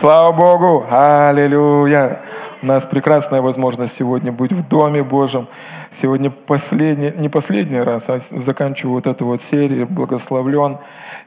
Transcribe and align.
Слава 0.00 0.32
Богу! 0.32 0.86
Аллилуйя! 0.88 2.22
У 2.62 2.66
нас 2.66 2.86
прекрасная 2.86 3.42
возможность 3.42 3.94
сегодня 3.94 4.32
быть 4.32 4.50
в 4.50 4.66
Доме 4.66 5.02
Божьем. 5.02 5.46
Сегодня 5.92 6.30
последний, 6.30 7.12
не 7.16 7.28
последний 7.28 7.80
раз, 7.80 8.08
а 8.08 8.18
заканчиваю 8.18 8.94
вот 8.94 9.06
эту 9.08 9.26
вот 9.26 9.42
серию 9.42 9.88
«Благословлен». 9.88 10.78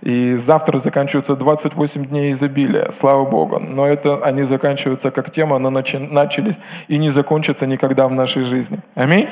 И 0.01 0.35
завтра 0.35 0.79
заканчиваются 0.79 1.35
28 1.35 2.05
дней 2.05 2.31
изобилия, 2.31 2.91
слава 2.91 3.25
Богу. 3.25 3.59
Но 3.59 3.85
это 3.85 4.19
они 4.23 4.43
заканчиваются 4.43 5.11
как 5.11 5.31
тема, 5.31 5.59
но 5.59 5.69
начались 5.69 6.59
и 6.87 6.97
не 6.97 7.09
закончатся 7.09 7.65
никогда 7.65 8.07
в 8.07 8.13
нашей 8.13 8.43
жизни. 8.43 8.79
Аминь. 8.95 9.29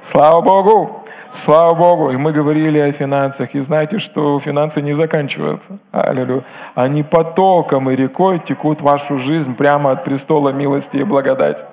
Слава 0.00 0.40
Богу! 0.40 1.04
Слава 1.32 1.74
Богу! 1.74 2.10
И 2.10 2.16
мы 2.16 2.32
говорили 2.32 2.80
о 2.80 2.90
финансах. 2.90 3.54
И 3.54 3.60
знаете, 3.60 3.98
что 3.98 4.40
финансы 4.40 4.82
не 4.82 4.94
заканчиваются. 4.94 5.78
Аллилуйя. 5.92 6.42
Они 6.74 7.04
потоком 7.04 7.88
и 7.88 7.94
рекой 7.94 8.40
текут 8.40 8.80
в 8.80 8.84
вашу 8.84 9.18
жизнь 9.18 9.54
прямо 9.54 9.92
от 9.92 10.02
престола 10.02 10.48
милости 10.50 10.96
и 10.96 11.04
благодати. 11.04 11.64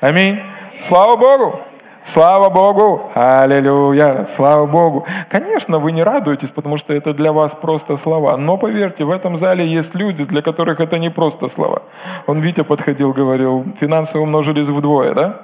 Аминь. 0.00 0.40
Слава 0.76 1.16
Богу! 1.16 1.60
Слава 2.06 2.50
Богу! 2.50 3.10
Аллилуйя! 3.14 4.24
Слава 4.26 4.64
Богу! 4.64 5.04
Конечно, 5.28 5.80
вы 5.80 5.90
не 5.90 6.04
радуетесь, 6.04 6.52
потому 6.52 6.76
что 6.76 6.94
это 6.94 7.12
для 7.12 7.32
вас 7.32 7.56
просто 7.56 7.96
слова. 7.96 8.36
Но 8.36 8.56
поверьте, 8.56 9.04
в 9.04 9.10
этом 9.10 9.36
зале 9.36 9.66
есть 9.66 9.96
люди, 9.96 10.24
для 10.24 10.40
которых 10.40 10.78
это 10.78 11.00
не 11.00 11.10
просто 11.10 11.48
слова. 11.48 11.82
Он, 12.28 12.38
Витя, 12.38 12.62
подходил, 12.62 13.12
говорил, 13.12 13.64
финансы 13.80 14.20
умножились 14.20 14.68
вдвое, 14.68 15.14
да? 15.14 15.40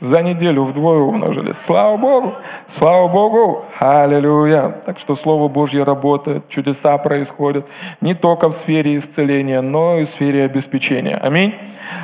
За 0.00 0.20
неделю 0.20 0.64
вдвое 0.64 0.98
умножились. 0.98 1.56
Слава 1.56 1.96
Богу! 1.96 2.34
Слава 2.66 3.08
Богу! 3.08 3.64
Аллилуйя! 3.78 4.74
Так 4.84 4.98
что 4.98 5.14
Слово 5.14 5.48
Божье 5.48 5.84
работает, 5.84 6.50
чудеса 6.50 6.98
происходят 6.98 7.66
не 8.02 8.12
только 8.12 8.50
в 8.50 8.52
сфере 8.52 8.98
исцеления, 8.98 9.62
но 9.62 10.00
и 10.00 10.04
в 10.04 10.10
сфере 10.10 10.44
обеспечения. 10.44 11.16
Аминь! 11.16 11.54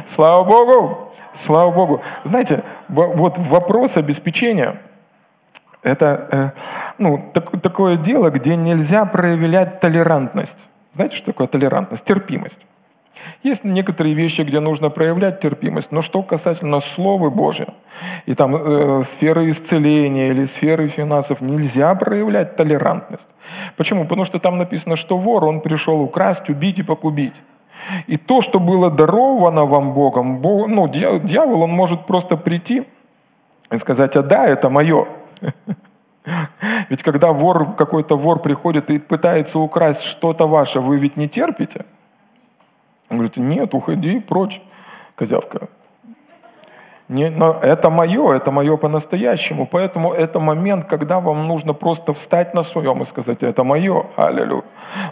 Слава 0.07 0.45
Богу! 0.45 1.08
Слава 1.33 1.71
Богу! 1.71 2.03
Знаете, 2.25 2.63
вот 2.89 3.39
вопрос 3.39 3.97
обеспечения– 3.97 4.81
это 5.83 6.29
э, 6.31 6.51
ну, 6.99 7.31
так, 7.33 7.61
такое 7.61 7.97
дело, 7.97 8.31
где 8.31 8.57
нельзя 8.57 9.05
проявлять 9.05 9.81
толерантность. 9.81 10.67
Знаете, 10.93 11.17
что 11.17 11.27
такое 11.27 11.47
толерантность? 11.47 12.05
Терпимость. 12.05 12.67
Есть 13.43 13.65
некоторые 13.65 14.15
вещи, 14.15 14.43
где 14.43 14.61
нужно 14.61 14.91
проявлять 14.91 15.41
терпимость, 15.41 15.93
но 15.93 16.03
что 16.03 16.23
касательно 16.23 16.81
Слова 16.81 17.31
Божия, 17.31 17.69
и 18.27 18.35
там 18.35 18.57
э, 18.57 19.03
сферы 19.05 19.51
исцеления 19.51 20.31
или 20.31 20.45
сферы 20.45 20.89
финансов, 20.89 21.41
нельзя 21.41 21.95
проявлять 21.95 22.57
толерантность. 22.57 23.29
Почему? 23.77 24.05
Потому 24.05 24.25
что 24.25 24.39
там 24.39 24.59
написано, 24.59 24.97
что 24.97 25.19
вор, 25.19 25.45
он 25.45 25.61
пришел 25.61 26.01
украсть, 26.01 26.49
убить 26.49 26.79
и 26.79 26.83
покубить. 26.83 27.41
И 28.07 28.17
то, 28.17 28.41
что 28.41 28.61
было 28.61 28.91
даровано 28.91 29.65
вам 29.65 29.93
Богом, 29.93 30.39
Бог, 30.39 30.69
ну, 30.69 30.89
дьявол, 30.89 31.63
он 31.63 31.71
может 31.71 32.07
просто 32.07 32.37
прийти 32.37 32.87
и 33.71 33.79
сказать, 33.79 34.17
а 34.17 34.23
да, 34.23 34.47
это 34.47 34.71
мое. 34.71 35.07
Ведь 36.89 37.03
когда 37.03 37.33
вор, 37.33 37.75
какой-то 37.75 38.17
вор 38.17 38.41
приходит 38.41 38.91
и 38.91 38.99
пытается 38.99 39.59
украсть 39.59 40.03
что-то 40.03 40.47
ваше, 40.47 40.81
вы 40.81 40.99
ведь 40.99 41.17
не 41.17 41.29
терпите– 41.29 41.85
он 43.09 43.19
говорит, 43.19 43.37
нет, 43.37 43.75
уходи 43.75 44.21
прочь, 44.21 44.61
козявка. 45.15 45.69
Не, 47.09 47.31
но 47.31 47.57
это 47.63 47.89
мое, 47.89 48.37
это 48.37 48.51
мое 48.51 48.77
по-настоящему. 48.77 49.67
Поэтому 49.67 50.13
это 50.13 50.41
момент, 50.41 50.85
когда 50.85 51.21
вам 51.21 51.47
нужно 51.47 51.73
просто 51.73 52.13
встать 52.13 52.53
на 52.53 52.63
своем 52.63 53.01
и 53.01 53.07
сказать, 53.07 53.43
это 53.43 53.65
мое, 53.65 54.05
аллилуйя. 54.17 54.63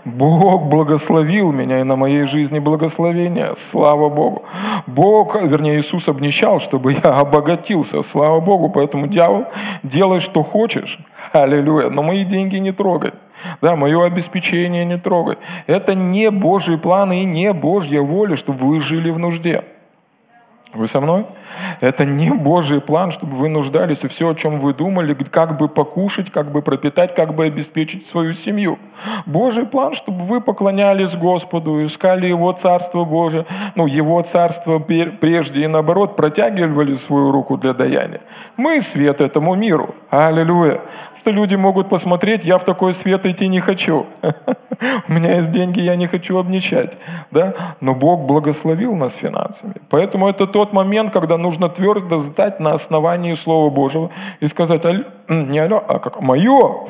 Бог 0.04 0.66
благословил 0.66 1.52
меня, 1.52 1.80
и 1.80 1.84
на 1.84 1.96
моей 1.96 2.24
жизни 2.24 2.58
благословение, 2.58 3.56
слава 3.56 4.10
Богу. 4.10 4.42
Бог, 4.86 5.42
вернее, 5.42 5.78
Иисус 5.78 6.08
обнищал, 6.08 6.60
чтобы 6.60 6.92
я 6.92 7.00
обогатился, 7.20 8.02
слава 8.02 8.40
Богу. 8.40 8.68
Поэтому 8.68 9.06
дьявол, 9.06 9.46
делай, 9.82 10.20
что 10.20 10.42
хочешь, 10.42 10.98
аллилуйя, 11.32 11.88
но 11.88 12.02
мои 12.02 12.24
деньги 12.24 12.56
не 12.56 12.72
трогай. 12.72 13.12
Да, 13.62 13.74
мое 13.74 14.04
обеспечение 14.04 14.84
не 14.84 14.98
трогай. 14.98 15.36
Это 15.66 15.94
не 15.94 16.30
Божий 16.30 16.76
план 16.78 17.12
и 17.12 17.24
не 17.24 17.54
Божья 17.54 18.02
воля, 18.02 18.36
чтобы 18.36 18.66
вы 18.66 18.80
жили 18.80 19.08
в 19.08 19.18
нужде. 19.18 19.64
Вы 20.74 20.86
со 20.86 21.00
мной? 21.00 21.24
Это 21.80 22.04
не 22.04 22.30
Божий 22.30 22.80
план, 22.80 23.10
чтобы 23.10 23.36
вы 23.36 23.48
нуждались, 23.48 24.04
и 24.04 24.08
все, 24.08 24.30
о 24.30 24.34
чем 24.34 24.60
вы 24.60 24.74
думали, 24.74 25.14
как 25.14 25.56
бы 25.56 25.68
покушать, 25.68 26.30
как 26.30 26.50
бы 26.50 26.60
пропитать, 26.60 27.14
как 27.14 27.34
бы 27.34 27.44
обеспечить 27.44 28.06
свою 28.06 28.34
семью. 28.34 28.78
Божий 29.26 29.64
план, 29.64 29.94
чтобы 29.94 30.24
вы 30.24 30.40
поклонялись 30.40 31.14
Господу, 31.14 31.84
искали 31.84 32.26
Его 32.26 32.52
Царство 32.52 33.04
Божие, 33.04 33.46
ну, 33.74 33.86
Его 33.86 34.20
Царство 34.22 34.78
прежде 34.78 35.62
и 35.62 35.66
наоборот, 35.66 36.16
протягивали 36.16 36.94
свою 36.94 37.30
руку 37.30 37.56
для 37.56 37.72
даяния. 37.72 38.20
Мы 38.56 38.80
свет 38.80 39.20
этому 39.20 39.54
миру. 39.54 39.94
Аллилуйя 40.10 40.80
что 41.26 41.32
люди 41.32 41.56
могут 41.56 41.88
посмотреть, 41.88 42.44
я 42.44 42.56
в 42.56 42.64
такой 42.64 42.94
свет 42.94 43.26
идти 43.26 43.48
не 43.48 43.58
хочу. 43.58 44.06
У 45.08 45.12
меня 45.12 45.34
есть 45.34 45.50
деньги, 45.50 45.80
я 45.80 45.96
не 45.96 46.06
хочу 46.06 46.38
обничать. 46.38 46.98
Да? 47.32 47.52
Но 47.80 47.94
Бог 47.94 48.26
благословил 48.26 48.94
нас 48.94 49.16
финансами. 49.16 49.74
Поэтому 49.90 50.28
это 50.28 50.46
тот 50.46 50.72
момент, 50.72 51.12
когда 51.12 51.36
нужно 51.36 51.68
твердо 51.68 52.20
сдать 52.20 52.60
на 52.60 52.74
основании 52.74 53.34
Слова 53.34 53.70
Божьего 53.70 54.10
и 54.38 54.46
сказать, 54.46 54.86
не 55.28 55.58
алло, 55.58 55.82
а 55.88 55.98
как 55.98 56.20
мое. 56.20 56.86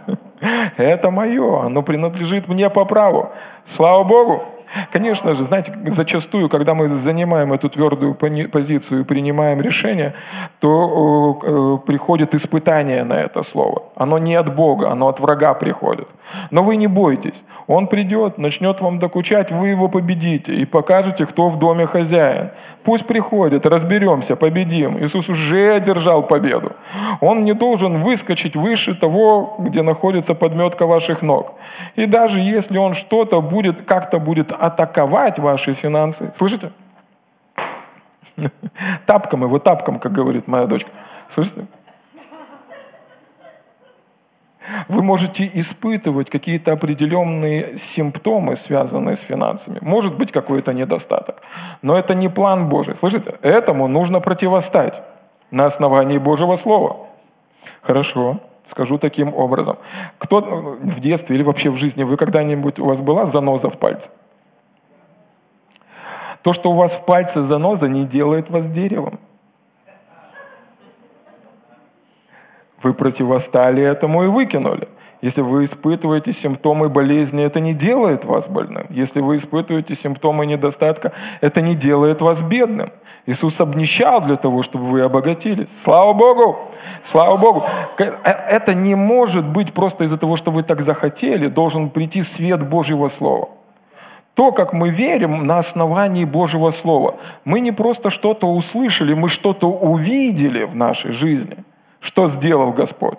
Это 0.76 1.10
мое, 1.10 1.66
оно 1.66 1.82
принадлежит 1.82 2.48
мне 2.48 2.70
по 2.70 2.84
праву. 2.84 3.30
Слава 3.64 4.04
Богу. 4.04 4.44
Конечно 4.92 5.34
же, 5.34 5.44
знаете, 5.44 5.72
зачастую, 5.86 6.48
когда 6.48 6.74
мы 6.74 6.88
занимаем 6.88 7.52
эту 7.52 7.68
твердую 7.68 8.14
позицию 8.14 9.00
и 9.00 9.04
принимаем 9.04 9.60
решение, 9.60 10.14
то 10.60 11.40
э, 11.42 11.86
приходит 11.86 12.34
испытание 12.34 13.04
на 13.04 13.14
это 13.14 13.42
слово. 13.42 13.82
Оно 13.96 14.18
не 14.18 14.34
от 14.34 14.54
Бога, 14.54 14.90
оно 14.90 15.08
от 15.08 15.20
врага 15.20 15.54
приходит. 15.54 16.08
Но 16.50 16.62
вы 16.62 16.76
не 16.76 16.86
бойтесь. 16.86 17.44
Он 17.66 17.86
придет, 17.86 18.38
начнет 18.38 18.80
вам 18.80 18.98
докучать, 18.98 19.50
вы 19.50 19.68
его 19.68 19.88
победите 19.88 20.54
и 20.54 20.64
покажете, 20.64 21.26
кто 21.26 21.48
в 21.48 21.58
доме 21.58 21.86
хозяин. 21.86 22.50
Пусть 22.84 23.06
приходит, 23.06 23.66
разберемся, 23.66 24.36
победим. 24.36 24.98
Иисус 24.98 25.28
уже 25.28 25.74
одержал 25.74 26.22
победу. 26.22 26.72
Он 27.20 27.42
не 27.42 27.54
должен 27.54 28.02
выскочить 28.02 28.56
выше 28.56 28.94
того, 28.94 29.56
где 29.58 29.82
находится 29.82 30.34
подметка 30.34 30.86
ваших 30.86 31.22
ног. 31.22 31.54
И 31.96 32.06
даже 32.06 32.40
если 32.40 32.78
он 32.78 32.94
что-то 32.94 33.40
будет, 33.40 33.82
как-то 33.82 34.18
будет 34.18 34.52
атаковать 34.60 35.38
ваши 35.38 35.74
финансы. 35.74 36.32
Слышите? 36.36 36.72
Тапком 39.06 39.42
его, 39.42 39.58
тапком, 39.58 39.98
как 39.98 40.12
говорит 40.12 40.46
моя 40.46 40.66
дочка. 40.66 40.90
Слышите? 41.28 41.66
Вы 44.88 45.02
можете 45.02 45.50
испытывать 45.54 46.30
какие-то 46.30 46.72
определенные 46.72 47.76
симптомы, 47.76 48.56
связанные 48.56 49.16
с 49.16 49.20
финансами. 49.20 49.78
Может 49.80 50.16
быть 50.16 50.32
какой-то 50.32 50.72
недостаток. 50.72 51.42
Но 51.82 51.96
это 51.96 52.14
не 52.14 52.28
план 52.28 52.68
Божий. 52.68 52.94
Слышите? 52.94 53.34
Этому 53.42 53.88
нужно 53.88 54.20
противостать 54.20 55.02
на 55.50 55.66
основании 55.66 56.18
Божьего 56.18 56.56
Слова. 56.56 57.08
Хорошо. 57.82 58.38
Скажу 58.64 58.98
таким 58.98 59.34
образом. 59.34 59.78
Кто 60.18 60.40
в 60.40 61.00
детстве 61.00 61.36
или 61.36 61.42
вообще 61.42 61.70
в 61.70 61.76
жизни, 61.76 62.04
вы 62.04 62.16
когда-нибудь, 62.16 62.78
у 62.78 62.84
вас 62.84 63.00
была 63.00 63.26
заноза 63.26 63.68
в 63.70 63.78
пальце? 63.78 64.10
То, 66.42 66.52
что 66.52 66.70
у 66.70 66.74
вас 66.74 66.94
в 66.96 67.04
пальце 67.04 67.42
заноза, 67.42 67.88
не 67.88 68.04
делает 68.04 68.50
вас 68.50 68.68
деревом. 68.68 69.20
Вы 72.82 72.94
противостали 72.94 73.82
этому 73.82 74.24
и 74.24 74.26
выкинули. 74.26 74.88
Если 75.22 75.42
вы 75.42 75.64
испытываете 75.64 76.32
симптомы 76.32 76.88
болезни, 76.88 77.44
это 77.44 77.60
не 77.60 77.74
делает 77.74 78.24
вас 78.24 78.48
больным. 78.48 78.86
Если 78.88 79.20
вы 79.20 79.36
испытываете 79.36 79.94
симптомы 79.94 80.46
недостатка, 80.46 81.12
это 81.42 81.60
не 81.60 81.74
делает 81.74 82.22
вас 82.22 82.40
бедным. 82.40 82.90
Иисус 83.26 83.60
обнищал 83.60 84.22
для 84.22 84.36
того, 84.36 84.62
чтобы 84.62 84.86
вы 84.86 85.02
обогатились. 85.02 85.82
Слава 85.82 86.14
Богу! 86.14 86.70
Слава 87.02 87.36
Богу! 87.36 87.66
Э, 87.98 88.04
это 88.24 88.72
не 88.72 88.94
может 88.94 89.46
быть 89.46 89.74
просто 89.74 90.04
из-за 90.04 90.16
того, 90.16 90.36
что 90.36 90.50
вы 90.50 90.62
так 90.62 90.80
захотели. 90.80 91.48
Должен 91.48 91.90
прийти 91.90 92.22
свет 92.22 92.66
Божьего 92.66 93.08
Слова. 93.08 93.50
То, 94.40 94.52
как 94.52 94.72
мы 94.72 94.88
верим 94.88 95.42
на 95.44 95.58
основании 95.58 96.24
Божьего 96.24 96.70
Слова. 96.70 97.16
Мы 97.44 97.60
не 97.60 97.72
просто 97.72 98.08
что-то 98.08 98.46
услышали, 98.46 99.12
мы 99.12 99.28
что-то 99.28 99.70
увидели 99.70 100.64
в 100.64 100.74
нашей 100.74 101.12
жизни. 101.12 101.58
Что 102.00 102.26
сделал 102.26 102.72
Господь? 102.72 103.18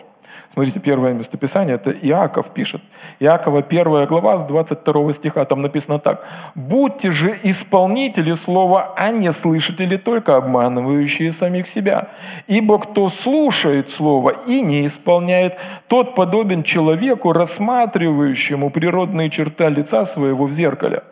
Смотрите, 0.54 0.82
первое 0.82 1.14
местописание, 1.14 1.76
это 1.76 1.92
Иаков 1.92 2.50
пишет. 2.50 2.82
Иакова 3.22 3.62
первая 3.62 4.06
глава 4.06 4.38
с 4.38 4.44
22 4.44 5.14
стиха, 5.14 5.46
там 5.46 5.62
написано 5.62 5.98
так. 5.98 6.28
«Будьте 6.56 7.12
же 7.12 7.38
исполнители 7.44 8.34
слова, 8.36 8.94
а 8.98 9.12
не 9.12 9.32
слышатели, 9.32 9.96
только 9.96 10.36
обманывающие 10.36 11.32
самих 11.32 11.68
себя. 11.68 12.10
Ибо 12.48 12.80
кто 12.80 13.08
слушает 13.08 13.90
слово 13.90 14.34
и 14.46 14.62
не 14.62 14.86
исполняет, 14.86 15.58
тот 15.88 16.16
подобен 16.16 16.64
человеку, 16.64 17.32
рассматривающему 17.32 18.70
природные 18.72 19.30
черты 19.30 19.70
лица 19.70 20.06
своего 20.06 20.48
в 20.48 20.52
зеркале. 20.52 21.04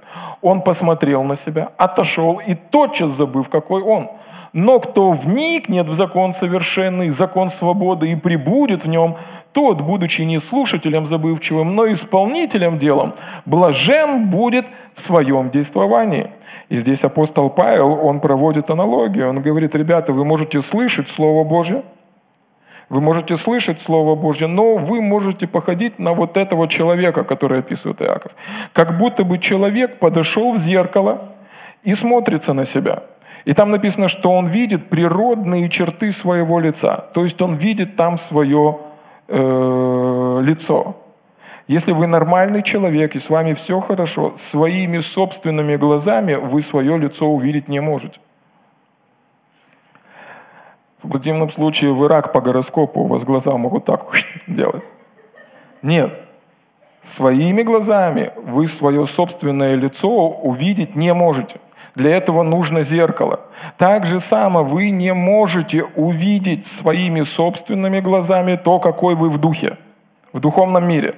Он 0.42 0.62
посмотрел 0.62 1.24
на 1.24 1.38
себя, 1.38 1.70
отошел 1.78 2.42
и 2.46 2.56
тотчас 2.56 3.12
забыв, 3.12 3.48
какой 3.48 3.84
он. 3.84 4.10
Но 4.54 4.80
кто 4.80 5.12
вникнет 5.12 5.88
в 5.88 5.94
закон 5.94 6.34
совершенный, 6.34 7.10
закон 7.10 7.50
свободы 7.50 8.12
и 8.12 8.16
прибудет 8.16 8.84
в 8.84 8.88
нем, 8.88 9.18
тот, 9.52 9.82
будучи 9.82 10.22
не 10.22 10.40
слушателем 10.40 11.06
забывчивым, 11.06 11.76
но 11.76 11.92
исполнителем 11.92 12.78
делом, 12.80 13.14
блажен 13.46 14.30
будет 14.30 14.66
в 14.96 15.02
своем 15.02 15.50
действовании. 15.50 16.32
И 16.70 16.78
здесь 16.78 17.04
апостол 17.04 17.50
Павел, 17.50 18.06
он 18.06 18.20
проводит 18.20 18.70
аналогию. 18.70 19.30
Он 19.30 19.42
говорит, 19.42 19.76
ребята, 19.76 20.14
вы 20.14 20.26
можете 20.26 20.62
слышать 20.62 21.10
Слово 21.10 21.44
Божье, 21.44 21.84
вы 22.90 23.02
можете 23.02 23.38
слышать 23.38 23.80
Слово 23.80 24.16
Божье, 24.16 24.48
но 24.48 24.76
вы 24.76 25.00
можете 25.02 25.48
походить 25.48 26.00
на 26.00 26.14
вот 26.14 26.38
этого 26.38 26.68
человека, 26.68 27.24
который 27.24 27.60
описывает 27.60 28.02
Иаков. 28.02 28.32
Как 28.74 28.98
будто 28.98 29.24
бы 29.24 29.38
человек 29.38 30.00
подошел 30.00 30.54
в 30.54 30.58
зеркало 30.58 31.30
и 31.84 31.94
смотрится 31.94 32.54
на 32.54 32.66
себя. 32.66 33.04
И 33.46 33.54
там 33.54 33.72
написано, 33.72 34.08
что 34.08 34.32
он 34.32 34.48
видит 34.48 34.90
природные 34.90 35.70
черты 35.70 36.12
своего 36.12 36.60
лица. 36.60 37.06
То 37.14 37.24
есть 37.24 37.42
он 37.42 37.56
видит 37.56 37.96
там 37.96 38.18
свое 38.18 38.80
э, 39.28 40.40
лицо. 40.44 40.98
Если 41.68 41.92
вы 41.92 42.08
нормальный 42.08 42.64
человек 42.64 43.16
и 43.16 43.20
с 43.20 43.30
вами 43.30 43.54
все 43.54 43.80
хорошо, 43.80 44.34
своими 44.36 45.00
собственными 45.00 45.76
глазами 45.76 46.34
вы 46.34 46.62
свое 46.62 46.98
лицо 46.98 47.28
увидеть 47.28 47.68
не 47.68 47.80
можете. 47.80 48.20
В 51.02 51.10
противном 51.10 51.50
случае 51.50 51.94
вы 51.94 52.08
рак 52.08 52.34
по 52.34 52.42
гороскопу, 52.42 53.02
у 53.02 53.08
вас 53.08 53.24
глаза 53.24 53.56
могут 53.56 53.86
так 53.86 54.06
делать. 54.48 54.84
Нет. 55.82 56.12
Своими 57.02 57.62
глазами 57.62 58.32
вы 58.36 58.68
свое 58.68 59.06
собственное 59.06 59.76
лицо 59.76 60.28
увидеть 60.28 60.96
не 60.96 61.14
можете. 61.14 61.60
Для 62.00 62.16
этого 62.16 62.44
нужно 62.44 62.84
зеркало. 62.84 63.42
Так 63.78 64.06
же 64.06 64.22
само 64.22 64.64
вы 64.64 64.90
не 64.90 65.14
можете 65.14 65.84
увидеть 65.98 66.66
своими 66.66 67.24
собственными 67.24 68.00
глазами 68.00 68.56
то, 68.56 68.80
какой 68.80 69.16
вы 69.16 69.30
в 69.30 69.38
духе, 69.38 69.76
в 70.32 70.40
духовном 70.40 70.88
мире. 70.88 71.16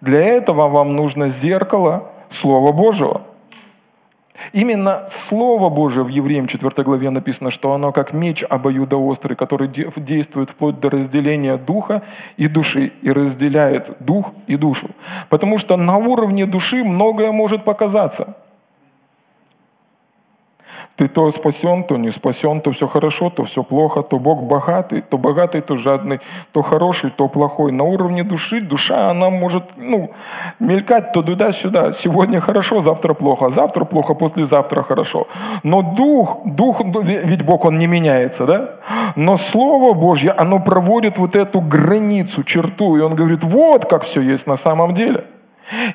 Для 0.00 0.20
этого 0.20 0.68
вам 0.68 0.96
нужно 0.96 1.28
зеркало 1.28 2.10
Слова 2.30 2.72
Божьего– 2.72 3.20
Именно 4.52 5.06
Слово 5.08 5.68
Божие 5.68 6.04
в 6.04 6.08
Евреям 6.08 6.46
4 6.46 6.82
главе 6.82 7.10
написано, 7.10 7.50
что 7.50 7.74
оно 7.74 7.92
как 7.92 8.12
меч 8.12 8.42
обоюдоострый, 8.42 9.36
который 9.36 9.68
действует 9.68 10.50
вплоть 10.50 10.80
до 10.80 10.90
разделения 10.90 11.56
духа 11.56 12.02
и 12.36 12.48
души, 12.48 12.92
и 13.02 13.12
разделяет 13.12 13.96
дух 14.00 14.32
и 14.48 14.56
душу. 14.56 14.88
Потому 15.28 15.58
что 15.58 15.76
на 15.76 15.96
уровне 15.96 16.46
души 16.46 16.82
многое 16.82 17.30
может 17.30 17.62
показаться– 17.62 18.36
ты 20.96 21.08
то 21.08 21.30
спасен, 21.30 21.84
то 21.84 21.96
не 21.96 22.10
спасен, 22.10 22.60
то 22.60 22.70
все 22.70 22.86
хорошо, 22.86 23.30
то 23.30 23.42
все 23.44 23.62
плохо, 23.62 24.02
то 24.02 24.18
Бог 24.18 24.42
богатый, 24.42 25.00
то 25.00 25.18
богатый, 25.18 25.60
то 25.60 25.76
жадный, 25.76 26.20
то 26.52 26.62
хороший, 26.62 27.10
то 27.10 27.28
плохой. 27.28 27.72
На 27.72 27.84
уровне 27.84 28.24
души 28.24 28.60
душа, 28.60 29.10
она 29.10 29.30
может 29.30 29.62
ну, 29.76 30.10
мелькать 30.60 31.12
то 31.12 31.22
туда-сюда. 31.22 31.92
Сегодня 31.92 32.40
хорошо, 32.40 32.80
завтра 32.80 33.14
плохо, 33.14 33.50
завтра 33.50 33.84
плохо, 33.84 34.14
послезавтра 34.14 34.82
хорошо. 34.82 35.26
Но 35.62 35.82
дух, 35.82 36.38
дух, 36.44 36.80
ведь 37.02 37.42
Бог, 37.42 37.64
он 37.64 37.78
не 37.78 37.86
меняется, 37.86 38.46
да? 38.46 38.70
Но 39.16 39.36
Слово 39.36 39.94
Божье, 39.94 40.32
оно 40.32 40.60
проводит 40.60 41.18
вот 41.18 41.36
эту 41.36 41.60
границу, 41.60 42.44
черту, 42.44 42.96
и 42.96 43.00
он 43.00 43.14
говорит, 43.14 43.44
вот 43.44 43.86
как 43.86 44.02
все 44.02 44.20
есть 44.20 44.46
на 44.46 44.56
самом 44.56 44.94
деле– 44.94 45.24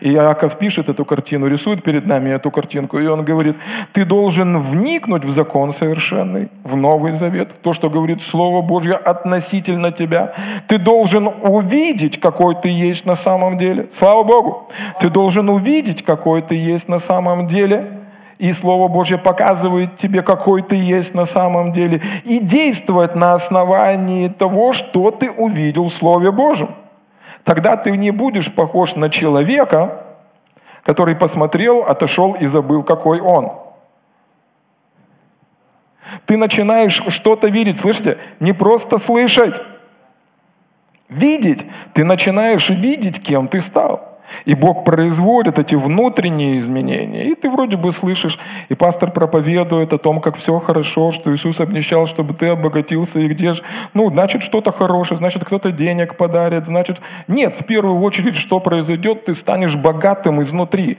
и 0.02 0.14
Иаков 0.14 0.58
пишет 0.58 0.90
эту 0.90 1.06
картину, 1.06 1.48
рисует 1.48 1.84
перед 1.84 2.08
нами 2.08 2.30
эту 2.30 2.52
картинку, 2.52 3.00
и 3.00 3.08
он 3.08 3.24
говорит, 3.24 3.56
ты 3.94 4.06
должен 4.06 4.62
вникнуть 4.62 5.26
в 5.26 5.30
закон 5.30 5.72
совершенный, 5.72 6.50
в 6.64 6.76
Новый 6.76 7.12
Завет, 7.12 7.52
в 7.52 7.58
то, 7.58 7.74
что 7.74 7.90
говорит 7.90 8.22
Слово 8.22 8.62
Божье 8.62 8.94
относительно 8.94 9.92
тебя. 9.92 10.34
Ты 10.68 10.78
должен 10.78 11.28
увидеть, 11.28 12.20
какой 12.20 12.56
ты 12.56 12.70
есть 12.70 13.06
на 13.06 13.16
самом 13.16 13.58
деле. 13.58 13.88
Слава 13.92 14.24
Богу! 14.24 14.70
Ты 15.00 15.10
должен 15.10 15.50
увидеть, 15.50 16.04
какой 16.04 16.42
ты 16.42 16.56
есть 16.56 16.90
на 16.90 17.00
самом 17.00 17.48
деле. 17.48 17.98
И 18.40 18.54
Слово 18.54 18.88
Божье 18.88 19.18
показывает 19.18 19.96
тебе, 19.96 20.22
какой 20.22 20.62
ты 20.62 20.76
есть 20.76 21.16
на 21.16 21.26
самом 21.26 21.72
деле. 21.72 22.02
И 22.24 22.40
действовать 22.40 23.16
на 23.16 23.34
основании 23.34 24.28
того, 24.28 24.74
что 24.74 25.12
ты 25.12 25.32
увидел 25.32 25.86
в 25.90 25.94
Слове 25.94 26.32
Божьем. 26.32 26.70
Тогда 27.48 27.78
ты 27.78 27.92
не 27.92 28.12
будешь 28.12 28.54
похож 28.54 28.98
на 28.98 29.10
человека, 29.10 30.04
который 30.84 31.16
посмотрел, 31.16 31.84
отошел 31.84 32.34
и 32.34 32.46
забыл, 32.46 32.84
какой 32.84 33.22
он. 33.22 33.54
Ты 36.26 36.36
начинаешь 36.36 37.02
что-то 37.08 37.48
видеть, 37.48 37.80
слышите? 37.80 38.18
Не 38.42 38.52
просто 38.52 38.98
слышать, 38.98 39.62
видеть. 41.08 41.66
Ты 41.94 42.04
начинаешь 42.04 42.70
видеть, 42.70 43.24
кем 43.24 43.48
ты 43.48 43.62
стал. 43.62 44.17
И 44.46 44.54
Бог 44.56 44.84
производит 44.84 45.60
эти 45.60 45.76
внутренние 45.76 46.58
изменения. 46.58 47.26
И 47.26 47.36
ты 47.36 47.50
вроде 47.50 47.78
бы 47.78 47.92
слышишь, 47.92 48.40
и 48.70 48.76
пастор 48.76 49.12
проповедует 49.12 49.94
о 49.94 49.98
том, 49.98 50.22
как 50.22 50.36
все 50.36 50.60
хорошо, 50.60 51.12
что 51.12 51.34
Иисус 51.34 51.60
обнищал, 51.60 52.08
чтобы 52.08 52.34
ты 52.34 52.48
обогатился, 52.48 53.20
и 53.20 53.28
где 53.28 53.54
же, 53.54 53.64
ну, 53.94 54.10
значит, 54.10 54.44
что-то 54.44 54.72
хорошее, 54.72 55.18
значит, 55.18 55.46
кто-то 55.46 55.72
денег 55.72 56.16
подарит, 56.16 56.66
значит... 56.66 57.02
Нет, 57.28 57.56
в 57.56 57.66
первую 57.66 58.00
очередь, 58.02 58.36
что 58.36 58.60
произойдет, 58.60 59.26
ты 59.26 59.34
станешь 59.34 59.76
богатым 59.76 60.42
изнутри. 60.42 60.98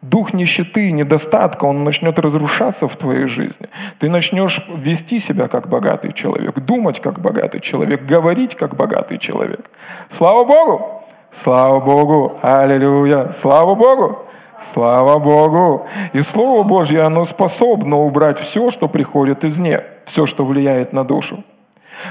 Дух 0.00 0.32
нищеты, 0.32 0.92
недостатка, 0.92 1.64
он 1.64 1.82
начнет 1.82 2.20
разрушаться 2.20 2.86
в 2.86 2.96
твоей 2.96 3.26
жизни. 3.26 3.66
Ты 3.98 4.08
начнешь 4.08 4.64
вести 4.76 5.18
себя 5.18 5.48
как 5.48 5.68
богатый 5.68 6.12
человек, 6.12 6.56
думать 6.60 7.00
как 7.00 7.18
богатый 7.18 7.60
человек, 7.60 8.04
говорить 8.04 8.54
как 8.54 8.76
богатый 8.76 9.18
человек. 9.18 9.68
Слава 10.08 10.44
Богу! 10.44 10.97
Слава 11.30 11.78
Богу! 11.80 12.38
Аллилуйя! 12.40 13.30
Слава 13.32 13.74
Богу! 13.74 14.24
Слава 14.58 15.18
Богу! 15.18 15.86
И 16.14 16.22
Слово 16.22 16.62
Божье, 16.62 17.02
оно 17.02 17.24
способно 17.26 17.98
убрать 17.98 18.38
все, 18.38 18.70
что 18.70 18.88
приходит 18.88 19.44
извне, 19.44 19.82
все, 20.06 20.24
что 20.24 20.44
влияет 20.44 20.94
на 20.94 21.04
душу. 21.04 21.44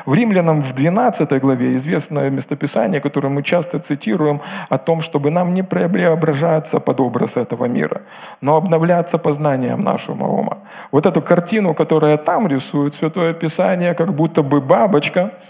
В 0.06 0.14
Римлянам 0.14 0.62
в 0.62 0.74
12 0.74 1.42
главе 1.42 1.76
известное 1.78 2.30
местописание, 2.30 3.02
которое 3.02 3.30
мы 3.30 3.42
часто 3.42 3.80
цитируем, 3.80 4.42
о 4.70 4.78
том, 4.78 5.02
чтобы 5.02 5.32
нам 5.32 5.52
не 5.54 5.64
преображаться 5.64 6.80
под 6.80 7.00
образ 7.00 7.38
этого 7.38 7.66
мира, 7.66 8.02
но 8.42 8.56
обновляться 8.56 9.18
познанием 9.18 9.82
нашего 9.82 10.26
ума. 10.26 10.58
Вот 10.92 11.06
эту 11.06 11.22
картину, 11.22 11.74
которая 11.74 12.18
там 12.18 12.48
рисует 12.48 12.94
Святое 12.94 13.34
Писание, 13.34 13.96
как 13.96 14.14
будто 14.14 14.44
бы 14.44 14.62
бабочка– 14.62 15.32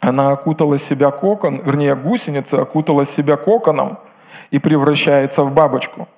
она 0.00 0.30
окутала 0.30 0.78
себя 0.78 1.10
кокон, 1.10 1.60
вернее, 1.64 1.96
гусеница 1.96 2.62
окутала 2.62 3.04
себя 3.04 3.36
коконом 3.36 3.98
и 4.50 4.58
превращается 4.58 5.42
в 5.42 5.52
бабочку. 5.52 6.08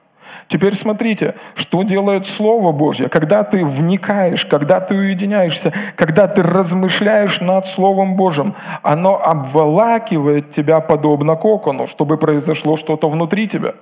Теперь 0.48 0.74
смотрите, 0.74 1.36
что 1.54 1.82
делает 1.82 2.26
Слово 2.26 2.72
Божье. 2.72 3.08
Когда 3.08 3.44
ты 3.44 3.64
вникаешь, 3.64 4.44
когда 4.44 4.80
ты 4.80 4.94
уединяешься, 4.94 5.72
когда 5.96 6.26
ты 6.26 6.42
размышляешь 6.42 7.40
над 7.40 7.66
Словом 7.66 8.16
Божьим, 8.16 8.54
оно 8.82 9.20
обволакивает 9.22 10.50
тебя 10.50 10.80
подобно 10.80 11.36
кокону, 11.36 11.86
чтобы 11.86 12.16
произошло 12.16 12.76
что-то 12.76 13.08
внутри 13.08 13.46
тебя. 13.46 13.74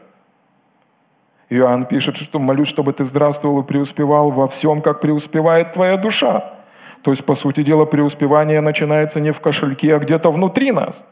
Иоанн 1.48 1.86
пишет, 1.86 2.16
что 2.16 2.38
молюсь, 2.38 2.68
чтобы 2.68 2.92
ты 2.92 3.04
здравствовал 3.04 3.60
и 3.60 3.64
преуспевал 3.64 4.30
во 4.30 4.46
всем, 4.46 4.82
как 4.82 5.00
преуспевает 5.00 5.72
твоя 5.72 5.96
душа. 5.96 6.57
То 7.02 7.10
есть, 7.10 7.24
по 7.24 7.34
сути 7.34 7.62
дела, 7.62 7.84
преуспевание 7.84 8.60
начинается 8.60 9.20
не 9.20 9.30
в 9.30 9.40
кошельке, 9.40 9.94
а 9.94 9.98
где-то 9.98 10.30
внутри 10.30 10.72
нас. 10.72 11.04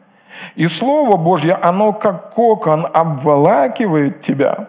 И 0.55 0.67
Слово 0.69 1.17
Божье, 1.17 1.55
оно 1.55 1.93
как 1.93 2.35
кокон 2.35 2.87
обволакивает 2.93 4.21
тебя, 4.21 4.69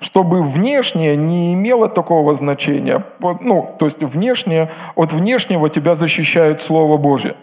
чтобы 0.00 0.42
внешнее 0.42 1.16
не 1.16 1.54
имело 1.54 1.88
такого 1.88 2.34
значения. 2.34 3.04
Ну, 3.20 3.74
то 3.78 3.86
есть 3.86 4.02
внешнее, 4.02 4.70
от 4.94 5.12
внешнего 5.12 5.68
тебя 5.70 5.94
защищает 5.94 6.60
Слово 6.60 6.96
Божье. 6.96 7.34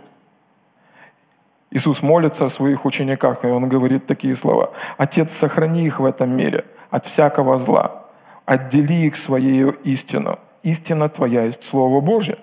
Иисус 1.72 2.04
молится 2.04 2.46
о 2.46 2.50
своих 2.50 2.86
учениках, 2.86 3.44
и 3.44 3.48
Он 3.48 3.68
говорит 3.68 4.06
такие 4.06 4.36
слова. 4.36 4.70
«Отец, 4.98 5.34
сохрани 5.34 5.86
их 5.86 6.00
в 6.00 6.06
этом 6.06 6.30
мире 6.30 6.66
от 6.92 7.06
всякого 7.08 7.58
зла, 7.58 8.04
отдели 8.46 9.08
их 9.08 9.16
своей 9.16 9.72
истину, 9.84 10.38
истина 10.64 11.10
Твоя 11.10 11.44
есть 11.44 11.64
Слово 11.64 12.02
Божье. 12.02 12.38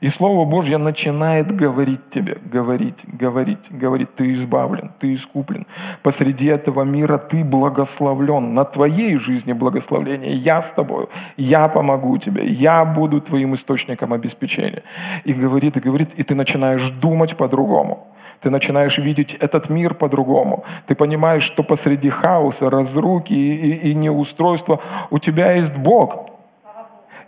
И 0.00 0.08
Слово 0.08 0.44
Божье 0.44 0.78
начинает 0.78 1.54
говорить 1.54 2.10
тебе, 2.10 2.36
говорить, 2.44 3.04
говорить, 3.06 3.68
говорить. 3.70 4.14
Ты 4.14 4.32
избавлен, 4.32 4.90
ты 4.98 5.14
искуплен. 5.14 5.66
Посреди 6.02 6.46
этого 6.46 6.82
мира 6.82 7.16
ты 7.16 7.44
благословлен. 7.44 8.54
На 8.54 8.64
твоей 8.64 9.16
жизни 9.16 9.52
благословление. 9.52 10.34
Я 10.34 10.60
с 10.60 10.72
тобою, 10.72 11.08
я 11.36 11.68
помогу 11.68 12.18
тебе, 12.18 12.46
я 12.46 12.84
буду 12.84 13.20
твоим 13.20 13.54
источником 13.54 14.12
обеспечения. 14.12 14.82
И 15.24 15.32
говорит, 15.32 15.76
и 15.76 15.80
говорит, 15.80 16.10
и 16.16 16.22
ты 16.22 16.34
начинаешь 16.34 16.90
думать 16.90 17.36
по-другому. 17.36 18.06
Ты 18.40 18.50
начинаешь 18.50 18.98
видеть 18.98 19.34
этот 19.40 19.70
мир 19.70 19.94
по-другому. 19.94 20.64
Ты 20.86 20.94
понимаешь, 20.94 21.44
что 21.44 21.62
посреди 21.62 22.10
хаоса, 22.10 22.68
разруки 22.68 23.32
и, 23.32 23.54
и, 23.54 23.90
и 23.90 23.94
неустройства 23.94 24.80
у 25.10 25.18
тебя 25.18 25.52
есть 25.52 25.76
Бог. 25.76 26.33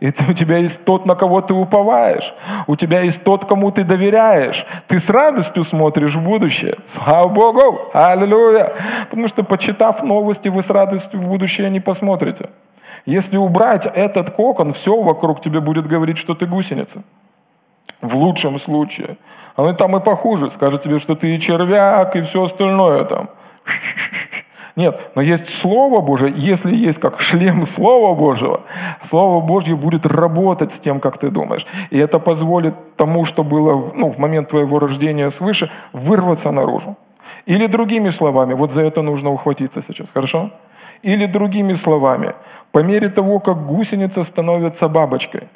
И 0.00 0.12
у 0.28 0.32
тебя 0.32 0.58
есть 0.58 0.84
тот, 0.84 1.06
на 1.06 1.14
кого 1.14 1.40
ты 1.40 1.54
уповаешь. 1.54 2.34
У 2.66 2.76
тебя 2.76 3.00
есть 3.00 3.24
тот, 3.24 3.44
кому 3.44 3.70
ты 3.70 3.84
доверяешь. 3.84 4.66
Ты 4.86 4.98
с 4.98 5.08
радостью 5.08 5.64
смотришь 5.64 6.14
в 6.14 6.22
будущее. 6.22 6.76
Слава 6.84 7.28
Богу! 7.28 7.90
Аллилуйя! 7.94 8.72
Потому 9.08 9.28
что, 9.28 9.42
почитав 9.42 10.02
новости, 10.02 10.48
вы 10.48 10.62
с 10.62 10.70
радостью 10.70 11.20
в 11.20 11.26
будущее 11.26 11.70
не 11.70 11.80
посмотрите. 11.80 12.50
Если 13.06 13.36
убрать 13.36 13.86
этот 13.86 14.30
кокон, 14.30 14.72
все 14.72 15.00
вокруг 15.00 15.40
тебе 15.40 15.60
будет 15.60 15.86
говорить, 15.86 16.18
что 16.18 16.34
ты 16.34 16.46
гусеница. 16.46 17.02
В 18.02 18.14
лучшем 18.16 18.58
случае. 18.58 19.16
Ну 19.56 19.72
там 19.74 19.96
и 19.96 20.00
похуже. 20.00 20.50
Скажет 20.50 20.82
тебе, 20.82 20.98
что 20.98 21.14
ты 21.14 21.34
и 21.34 21.40
червяк, 21.40 22.16
и 22.16 22.22
все 22.22 22.44
остальное 22.44 23.04
там. 23.04 23.30
Нет, 24.76 25.00
но 25.14 25.22
есть 25.22 25.48
Слово 25.48 26.02
Божие. 26.02 26.32
Если 26.36 26.76
есть 26.76 26.98
как 27.00 27.18
шлем 27.20 27.64
Слова 27.64 28.14
Божьего, 28.14 28.60
Слово 29.02 29.40
Божье 29.40 29.74
будет 29.74 30.04
работать 30.06 30.72
с 30.72 30.78
тем, 30.78 31.00
как 31.00 31.16
ты 31.18 31.30
думаешь. 31.30 31.66
И 31.90 31.98
это 31.98 32.18
позволит 32.18 32.74
тому, 32.96 33.24
что 33.24 33.42
было 33.42 33.92
ну, 33.94 34.10
в 34.10 34.18
момент 34.18 34.48
твоего 34.48 34.78
рождения 34.78 35.30
свыше, 35.30 35.70
вырваться 35.94 36.52
наружу. 36.52 36.94
Или 37.46 37.66
другими 37.66 38.10
словами, 38.10 38.54
вот 38.54 38.70
за 38.70 38.82
это 38.82 39.02
нужно 39.02 39.30
ухватиться 39.30 39.82
сейчас, 39.82 40.10
хорошо? 40.10 40.50
Или 41.02 41.26
другими 41.26 41.74
словами, 41.74 42.34
по 42.70 42.82
мере 42.82 43.08
того, 43.08 43.40
как 43.40 43.66
гусеница 43.66 44.24
становится 44.24 44.88
бабочкой– 44.88 45.42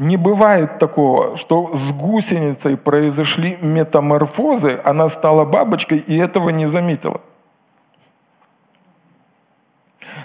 не 0.00 0.16
бывает 0.16 0.78
такого, 0.78 1.36
что 1.36 1.74
с 1.74 1.92
гусеницей 1.92 2.78
произошли 2.78 3.58
метаморфозы, 3.60 4.80
она 4.82 5.10
стала 5.10 5.44
бабочкой 5.44 5.98
и 5.98 6.16
этого 6.16 6.48
не 6.48 6.66
заметила. 6.66 7.20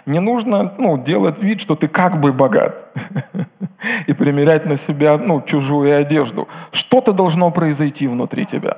Не 0.06 0.20
нужно 0.20 0.74
ну, 0.78 0.98
делать 0.98 1.40
вид, 1.40 1.60
что 1.60 1.76
ты 1.76 1.90
как 1.90 2.22
бы 2.22 2.32
богат 2.32 2.86
и 4.08 4.14
примерять 4.14 4.66
на 4.66 4.78
себя 4.78 5.18
ну, 5.18 5.42
чужую 5.42 6.00
одежду. 6.00 6.48
Что-то 6.72 7.12
должно 7.12 7.52
произойти 7.52 8.08
внутри 8.08 8.46
тебя. 8.46 8.78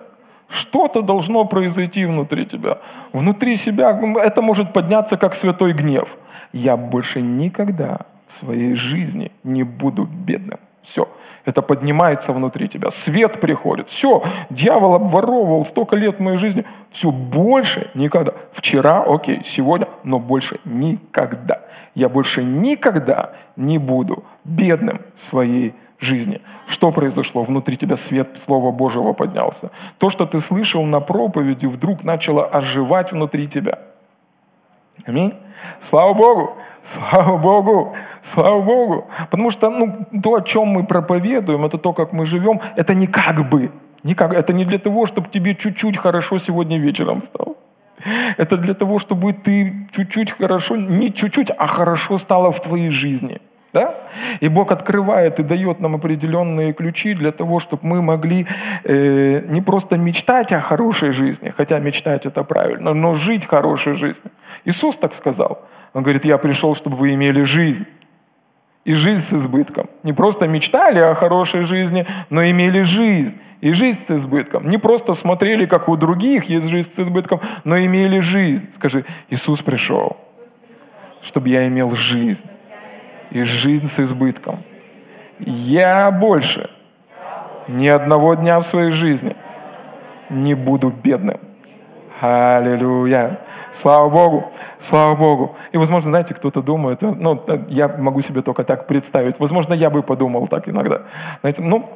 Что-то 0.50 1.04
должно 1.04 1.46
произойти 1.46 2.06
внутри 2.06 2.46
тебя. 2.48 2.80
Внутри 3.13 3.58
себя 3.58 4.00
это 4.24 4.42
может 4.42 4.74
подняться 4.74 5.18
как 5.18 5.36
святой 5.36 5.74
гнев. 5.74 6.18
Я 6.54 6.75
больше 6.75 7.22
никогда 7.22 8.00
в 8.25 8.34
своей 8.34 8.74
жизни 8.74 9.32
не 9.44 9.62
буду 9.62 10.06
бедным. 10.06 10.58
Все. 10.88 11.10
Это 11.44 11.62
поднимается 11.62 12.34
внутри 12.34 12.67
тебя. 12.67 12.89
Свет 12.91 13.39
приходит. 13.39 13.89
Все. 13.89 14.24
Дьявол 14.50 14.96
обворовывал 14.96 15.65
столько 15.65 15.96
лет 15.96 16.20
моей 16.20 16.38
жизни. 16.38 16.65
Все. 16.91 17.12
Больше 17.12 17.89
никогда. 17.94 18.34
Вчера, 18.53 19.03
окей, 19.03 19.41
сегодня, 19.44 19.88
но 20.03 20.20
больше 20.20 20.60
никогда. 20.65 21.62
Я 21.96 22.10
больше 22.10 22.44
никогда 22.44 23.32
не 23.56 23.77
буду 23.77 24.24
бедным 24.44 25.01
в 25.15 25.24
своей 25.24 25.74
жизни. 26.00 26.41
Что 26.67 26.91
произошло? 26.91 27.44
Внутри 27.44 27.75
тебя 27.75 27.96
свет 27.96 28.39
Слова 28.39 28.72
Божьего 28.72 29.13
поднялся. 29.13 29.72
То, 29.98 30.10
что 30.10 30.25
ты 30.25 30.39
слышал 30.39 30.84
на 30.84 31.00
проповеди, 31.00 31.65
вдруг 31.65 32.03
начало 32.03 32.46
оживать 32.46 33.12
внутри 33.12 33.48
тебя. 33.48 33.79
Аминь. 35.08 35.34
Слава 35.80 36.14
Богу. 36.14 36.58
Слава 36.84 37.38
Богу, 37.38 37.96
слава 38.22 38.62
Богу. 38.62 39.08
Потому 39.30 39.52
что 39.52 39.70
ну, 39.70 40.06
то, 40.24 40.36
о 40.36 40.42
чем 40.42 40.68
мы 40.68 40.86
проповедуем, 40.86 41.66
это 41.66 41.78
то, 41.78 41.94
как 41.94 42.14
мы 42.14 42.26
живем, 42.26 42.62
это 42.76 42.94
не 42.94 43.08
как 43.08 43.50
бы. 43.50 43.72
Не 44.04 44.16
как, 44.16 44.34
это 44.34 44.54
не 44.54 44.66
для 44.66 44.78
того, 44.78 45.06
чтобы 45.06 45.30
тебе 45.30 45.56
чуть-чуть 45.56 45.98
хорошо 45.98 46.40
сегодня 46.40 46.78
вечером 46.78 47.22
стало. 47.22 47.56
Это 48.38 48.58
для 48.58 48.74
того, 48.74 49.00
чтобы 49.00 49.34
ты 49.34 49.88
чуть-чуть 49.92 50.32
хорошо, 50.32 50.76
не 50.76 51.14
чуть-чуть, 51.14 51.52
а 51.58 51.68
хорошо 51.68 52.18
стало 52.18 52.52
в 52.52 52.62
твоей 52.62 52.90
жизни. 52.90 53.40
Да? 53.74 53.96
И 54.40 54.48
Бог 54.48 54.72
открывает 54.72 55.40
и 55.40 55.44
дает 55.44 55.80
нам 55.80 55.96
определенные 55.96 56.74
ключи 56.74 57.14
для 57.14 57.32
того, 57.32 57.60
чтобы 57.60 57.86
мы 57.86 58.02
могли 58.02 58.48
э, 58.84 59.42
не 59.48 59.62
просто 59.62 59.98
мечтать 59.98 60.54
о 60.54 60.62
хорошей 60.62 61.12
жизни, 61.12 61.50
хотя 61.50 61.80
мечтать 61.80 62.26
это 62.26 62.44
правильно, 62.44 62.94
но 62.94 63.14
жить 63.14 63.46
хорошей 63.46 63.94
жизнью. 63.94 64.32
Иисус 64.66 64.98
так 64.98 65.14
сказал– 65.14 65.62
он 65.98 66.04
говорит, 66.04 66.26
я 66.26 66.38
пришел, 66.38 66.76
чтобы 66.76 66.96
вы 66.96 67.16
имели 67.16 67.42
жизнь. 67.42 67.88
И 68.86 68.94
жизнь 68.94 69.24
с 69.24 69.34
избытком. 69.34 69.90
Не 70.04 70.14
просто 70.14 70.48
мечтали 70.48 71.00
о 71.00 71.16
хорошей 71.16 71.64
жизни, 71.64 72.06
но 72.30 72.48
имели 72.48 72.84
жизнь. 72.84 73.36
И 73.62 73.74
жизнь 73.74 74.00
с 74.06 74.12
избытком. 74.12 74.70
Не 74.70 74.78
просто 74.78 75.16
смотрели, 75.16 75.66
как 75.66 75.90
у 75.90 75.98
других 75.98 76.46
есть 76.46 76.68
жизнь 76.68 76.92
с 76.96 77.00
избытком, 77.00 77.42
но 77.64 77.80
имели 77.80 78.20
жизнь. 78.20 78.70
Скажи, 78.72 79.06
Иисус 79.32 79.62
пришел, 79.64 80.18
чтобы 81.22 81.50
я 81.50 81.68
имел 81.68 81.90
жизнь. 81.96 82.46
И 83.32 83.44
жизнь 83.44 83.88
с 83.88 84.00
избытком. 84.00 84.60
Я 85.40 86.12
больше 86.12 86.70
ни 87.68 87.88
одного 87.88 88.36
дня 88.36 88.60
в 88.60 88.66
своей 88.66 88.92
жизни 88.92 89.36
не 90.30 90.54
буду 90.54 90.90
бедным. 90.90 91.40
Аллилуйя. 92.20 93.40
Слава 93.72 94.10
Богу, 94.10 94.52
слава 94.80 95.16
Богу. 95.16 95.56
И, 95.72 95.78
возможно, 95.78 96.10
знаете, 96.10 96.34
кто-то 96.34 96.62
думает, 96.62 97.02
ну, 97.02 97.44
я 97.68 97.88
могу 97.90 98.22
себе 98.22 98.42
только 98.42 98.64
так 98.64 98.88
представить. 98.88 99.40
Возможно, 99.40 99.74
я 99.74 99.90
бы 99.90 100.02
подумал 100.02 100.48
так 100.48 100.68
иногда. 100.68 101.04
Знаете, 101.42 101.62
ну, 101.62 101.88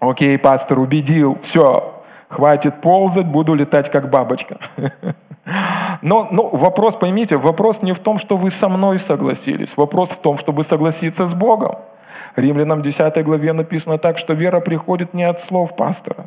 окей, 0.00 0.38
пастор 0.38 0.78
убедил, 0.78 1.38
все, 1.42 2.01
хватит 2.32 2.80
ползать, 2.80 3.26
буду 3.26 3.54
летать 3.54 3.90
как 3.90 4.10
бабочка. 4.10 4.56
Но, 6.02 6.28
но 6.30 6.48
вопрос, 6.48 6.96
поймите, 6.96 7.36
вопрос 7.36 7.82
не 7.82 7.92
в 7.92 7.98
том, 7.98 8.18
что 8.18 8.36
вы 8.36 8.50
со 8.50 8.68
мной 8.68 9.00
согласились. 9.00 9.76
Вопрос 9.76 10.10
в 10.10 10.18
том, 10.18 10.38
чтобы 10.38 10.62
согласиться 10.62 11.26
с 11.26 11.34
Богом. 11.34 11.76
Римлянам 12.36 12.80
10 12.80 13.24
главе 13.24 13.52
написано 13.52 13.98
так, 13.98 14.18
что 14.18 14.34
вера 14.34 14.60
приходит 14.60 15.14
не 15.14 15.24
от 15.24 15.40
слов 15.40 15.76
пастора, 15.76 16.26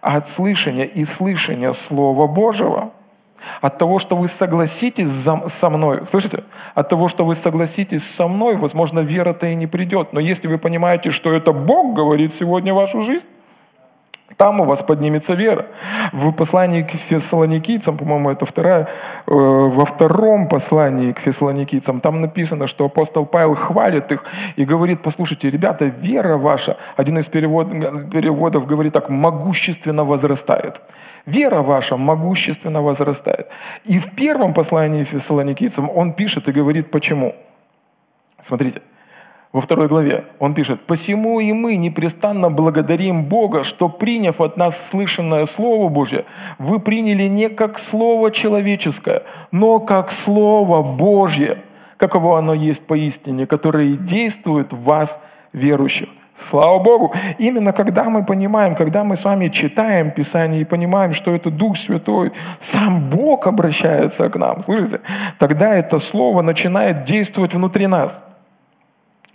а 0.00 0.16
от 0.16 0.28
слышания 0.28 0.84
и 0.84 1.04
слышания 1.04 1.72
Слова 1.72 2.26
Божьего. 2.26 2.90
От 3.60 3.78
того, 3.78 3.98
что 3.98 4.16
вы 4.16 4.28
согласитесь 4.28 5.10
со 5.48 5.70
мной, 5.70 6.06
слышите? 6.06 6.42
От 6.74 6.88
того, 6.88 7.08
что 7.08 7.24
вы 7.26 7.34
согласитесь 7.34 8.02
со 8.02 8.26
мной, 8.26 8.56
возможно, 8.56 9.00
вера-то 9.00 9.46
и 9.46 9.54
не 9.54 9.66
придет. 9.66 10.12
Но 10.12 10.20
если 10.20 10.48
вы 10.48 10.56
понимаете, 10.58 11.10
что 11.10 11.32
это 11.32 11.52
Бог 11.52 11.94
говорит 11.94 12.32
сегодня 12.32 12.72
вашу 12.72 13.02
жизнь, 13.02 13.26
там 14.36 14.60
у 14.60 14.64
вас 14.64 14.82
поднимется 14.82 15.34
вера. 15.34 15.66
В 16.12 16.32
послании 16.32 16.82
к 16.82 16.90
фессалоникийцам, 16.90 17.96
по-моему, 17.96 18.30
это 18.30 18.46
вторая, 18.46 18.88
э, 19.26 19.30
во 19.30 19.84
втором 19.84 20.48
послании 20.48 21.12
к 21.12 21.18
фессалоникийцам, 21.18 22.00
там 22.00 22.20
написано, 22.20 22.66
что 22.66 22.86
апостол 22.86 23.26
Павел 23.26 23.54
хвалит 23.54 24.12
их 24.12 24.24
и 24.56 24.64
говорит, 24.64 25.02
послушайте, 25.02 25.50
ребята, 25.50 25.84
вера 25.84 26.36
ваша, 26.36 26.76
один 26.96 27.18
из 27.18 27.28
перевод, 27.28 27.70
переводов 28.10 28.66
говорит 28.66 28.92
так, 28.92 29.10
могущественно 29.10 30.04
возрастает. 30.04 30.80
Вера 31.26 31.62
ваша 31.62 31.96
могущественно 31.96 32.82
возрастает. 32.82 33.48
И 33.84 33.98
в 33.98 34.14
первом 34.14 34.54
послании 34.54 35.04
фессалоникийцам 35.04 35.90
он 35.94 36.12
пишет 36.12 36.48
и 36.48 36.52
говорит, 36.52 36.90
почему. 36.90 37.34
Смотрите, 38.40 38.80
во 39.54 39.60
второй 39.60 39.86
главе. 39.86 40.24
Он 40.40 40.52
пишет, 40.52 40.80
«Посему 40.80 41.38
и 41.38 41.52
мы 41.52 41.76
непрестанно 41.76 42.50
благодарим 42.50 43.22
Бога, 43.24 43.62
что, 43.62 43.88
приняв 43.88 44.40
от 44.40 44.56
нас 44.56 44.88
слышанное 44.88 45.46
Слово 45.46 45.88
Божье, 45.88 46.24
вы 46.58 46.80
приняли 46.80 47.28
не 47.28 47.48
как 47.48 47.78
Слово 47.78 48.32
человеческое, 48.32 49.22
но 49.52 49.78
как 49.78 50.10
Слово 50.10 50.82
Божье, 50.82 51.58
каково 51.98 52.38
оно 52.38 52.52
есть 52.52 52.86
поистине, 52.88 53.46
которое 53.46 53.96
действует 53.96 54.72
в 54.72 54.82
вас, 54.82 55.20
верующих». 55.52 56.08
Слава 56.34 56.80
Богу! 56.80 57.14
Именно 57.38 57.72
когда 57.72 58.10
мы 58.10 58.24
понимаем, 58.24 58.74
когда 58.74 59.04
мы 59.04 59.14
с 59.14 59.24
вами 59.24 59.50
читаем 59.50 60.10
Писание 60.10 60.62
и 60.62 60.64
понимаем, 60.64 61.12
что 61.12 61.32
это 61.32 61.50
Дух 61.50 61.76
Святой, 61.76 62.32
сам 62.58 63.08
Бог 63.08 63.46
обращается 63.46 64.28
к 64.28 64.34
нам, 64.34 64.60
слышите? 64.62 65.00
Тогда 65.38 65.76
это 65.76 66.00
Слово 66.00 66.42
начинает 66.42 67.04
действовать 67.04 67.54
внутри 67.54 67.86
нас– 67.86 68.20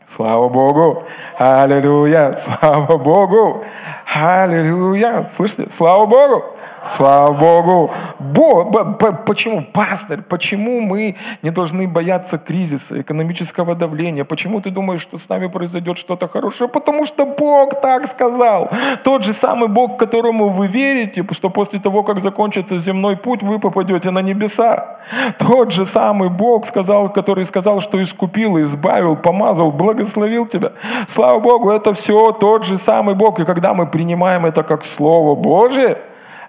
Слава 0.09 0.49
Богу! 0.49 1.03
Аллилуйя! 1.37 2.33
Слава 2.33 2.97
Богу! 2.97 3.63
Аллилуйя. 4.11 5.27
Слышите? 5.29 5.69
Слава 5.69 6.07
Богу. 6.07 6.43
Слава 6.83 7.31
Богу. 7.31 7.91
Бог, 8.17 8.97
почему, 9.25 9.63
пастор, 9.71 10.23
почему 10.27 10.81
мы 10.81 11.15
не 11.43 11.51
должны 11.51 11.87
бояться 11.87 12.39
кризиса, 12.39 13.01
экономического 13.01 13.75
давления? 13.75 14.25
Почему 14.25 14.61
ты 14.61 14.71
думаешь, 14.71 15.01
что 15.01 15.17
с 15.19 15.29
нами 15.29 15.47
произойдет 15.47 15.97
что-то 15.97 16.27
хорошее? 16.27 16.69
Потому 16.69 17.05
что 17.05 17.25
Бог 17.25 17.81
так 17.81 18.07
сказал. 18.07 18.69
Тот 19.03 19.23
же 19.23 19.33
самый 19.33 19.69
Бог, 19.69 19.99
которому 19.99 20.49
вы 20.49 20.67
верите, 20.67 21.23
что 21.31 21.49
после 21.49 21.79
того, 21.79 22.01
как 22.01 22.19
закончится 22.19 22.79
земной 22.79 23.15
путь, 23.15 23.43
вы 23.43 23.59
попадете 23.59 24.09
на 24.09 24.23
небеса. 24.23 24.97
Тот 25.37 25.71
же 25.71 25.85
самый 25.85 26.29
Бог, 26.29 26.65
сказал, 26.65 27.13
который 27.13 27.45
сказал, 27.45 27.79
что 27.79 28.01
искупил, 28.01 28.59
избавил, 28.63 29.15
помазал, 29.15 29.71
благословил 29.99 30.47
тебя. 30.47 30.71
Слава 31.07 31.39
Богу, 31.39 31.71
это 31.71 31.93
все 31.93 32.31
тот 32.31 32.65
же 32.65 32.77
самый 32.77 33.15
Бог. 33.15 33.39
И 33.39 33.45
когда 33.45 33.73
мы 33.73 33.85
принимаем 33.85 34.45
это 34.45 34.63
как 34.63 34.85
Слово 34.85 35.35
Божие, 35.35 35.97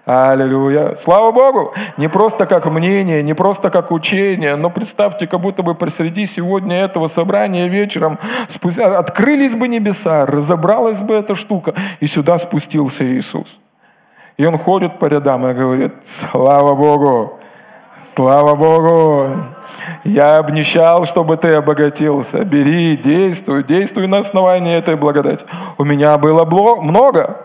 Аллилуйя. 0.03 0.95
Слава 0.95 1.31
Богу. 1.31 1.73
Не 1.97 2.09
просто 2.09 2.47
как 2.47 2.65
мнение, 2.65 3.21
не 3.21 3.35
просто 3.35 3.69
как 3.69 3.91
учение, 3.91 4.55
но 4.55 4.71
представьте, 4.71 5.27
как 5.27 5.39
будто 5.39 5.61
бы 5.61 5.75
посреди 5.75 6.25
сегодня 6.25 6.81
этого 6.81 7.07
собрания 7.07 7.67
вечером 7.67 8.17
спустя, 8.49 8.97
открылись 8.97 9.53
бы 9.53 9.67
небеса, 9.67 10.25
разобралась 10.25 11.01
бы 11.01 11.13
эта 11.13 11.35
штука, 11.35 11.75
и 11.99 12.07
сюда 12.07 12.39
спустился 12.39 13.03
Иисус. 13.03 13.59
И 14.37 14.45
он 14.45 14.57
ходит 14.57 14.97
по 14.97 15.05
рядам 15.05 15.47
и 15.47 15.53
говорит, 15.53 15.93
слава 16.03 16.73
Богу, 16.73 17.39
слава 18.03 18.55
Богу, 18.55 19.29
я 20.03 20.37
обнищал, 20.37 21.05
чтобы 21.05 21.37
ты 21.37 21.53
обогатился. 21.53 22.43
Бери, 22.43 22.97
действуй, 22.97 23.63
действуй 23.63 24.07
на 24.07 24.19
основании 24.19 24.75
этой 24.75 24.95
благодати. 24.95 25.45
У 25.77 25.83
меня 25.83 26.17
было 26.17 26.45
много, 26.81 27.37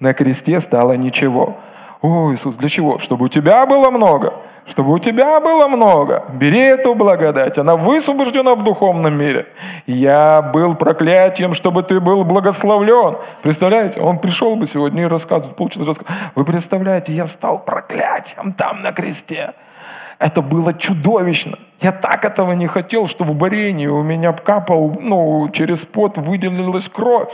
на 0.00 0.14
кресте 0.14 0.60
стало 0.60 0.94
ничего. 0.94 1.56
О, 2.02 2.32
Иисус, 2.32 2.56
для 2.56 2.68
чего? 2.68 2.98
Чтобы 2.98 3.26
у 3.26 3.28
тебя 3.28 3.66
было 3.66 3.90
много. 3.90 4.32
Чтобы 4.66 4.92
у 4.92 4.98
тебя 4.98 5.40
было 5.40 5.68
много. 5.68 6.24
Бери 6.32 6.60
эту 6.60 6.94
благодать. 6.94 7.58
Она 7.58 7.76
высвобождена 7.76 8.54
в 8.54 8.62
духовном 8.62 9.18
мире. 9.18 9.46
Я 9.86 10.42
был 10.42 10.74
проклятием, 10.74 11.54
чтобы 11.54 11.82
ты 11.82 11.98
был 11.98 12.24
благословлен. 12.24 13.16
Представляете? 13.42 14.00
Он 14.00 14.18
пришел 14.18 14.56
бы 14.56 14.66
сегодня 14.66 15.02
и 15.02 15.06
рассказывает, 15.06 15.56
получил 15.56 15.84
рассказ. 15.84 16.06
Вы 16.34 16.44
представляете, 16.44 17.12
я 17.12 17.26
стал 17.26 17.58
проклятием 17.58 18.52
там 18.52 18.82
на 18.82 18.92
кресте. 18.92 19.54
Это 20.20 20.42
было 20.42 20.74
чудовищно. 20.74 21.56
Я 21.80 21.92
так 21.92 22.26
этого 22.26 22.52
не 22.52 22.66
хотел, 22.66 23.06
что 23.06 23.24
в 23.24 23.34
барении 23.34 23.86
у 23.86 24.02
меня 24.02 24.34
капал, 24.34 24.94
ну, 25.00 25.48
через 25.50 25.86
пот 25.86 26.18
выделилась 26.18 26.90
кровь. 26.90 27.32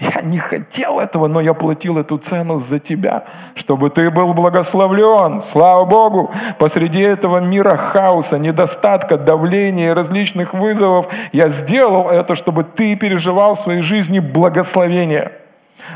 Я 0.00 0.20
не 0.20 0.36
хотел 0.36 1.00
этого, 1.00 1.28
но 1.28 1.40
я 1.40 1.54
платил 1.54 1.96
эту 1.96 2.18
цену 2.18 2.58
за 2.58 2.78
тебя, 2.78 3.24
чтобы 3.54 3.88
ты 3.88 4.10
был 4.10 4.34
благословлен. 4.34 5.40
Слава 5.40 5.86
Богу, 5.86 6.30
посреди 6.58 7.00
этого 7.00 7.38
мира 7.38 7.78
хаоса, 7.78 8.38
недостатка, 8.38 9.16
давления, 9.16 9.94
различных 9.94 10.52
вызовов, 10.52 11.06
я 11.32 11.48
сделал 11.48 12.10
это, 12.10 12.34
чтобы 12.34 12.64
ты 12.64 12.96
переживал 12.96 13.54
в 13.54 13.60
своей 13.60 13.80
жизни 13.80 14.18
благословение. 14.18 15.32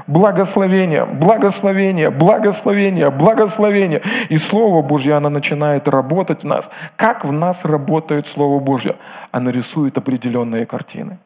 Благословение, 0.07 1.05
благословение, 1.05 2.11
благословение, 2.11 3.11
благословение. 3.11 4.03
И 4.29 4.39
Слово 4.39 4.83
Божье, 4.83 5.15
оно 5.15 5.31
начинает 5.31 5.89
работать 5.89 6.43
в 6.43 6.47
нас. 6.47 6.71
Как 6.97 7.25
в 7.25 7.33
нас 7.33 7.65
работает 7.65 8.27
Слово 8.27 8.61
Божье? 8.61 8.97
Оно 9.33 9.51
рисует 9.51 9.99
определенные 9.99 10.67
картины. 10.67 11.19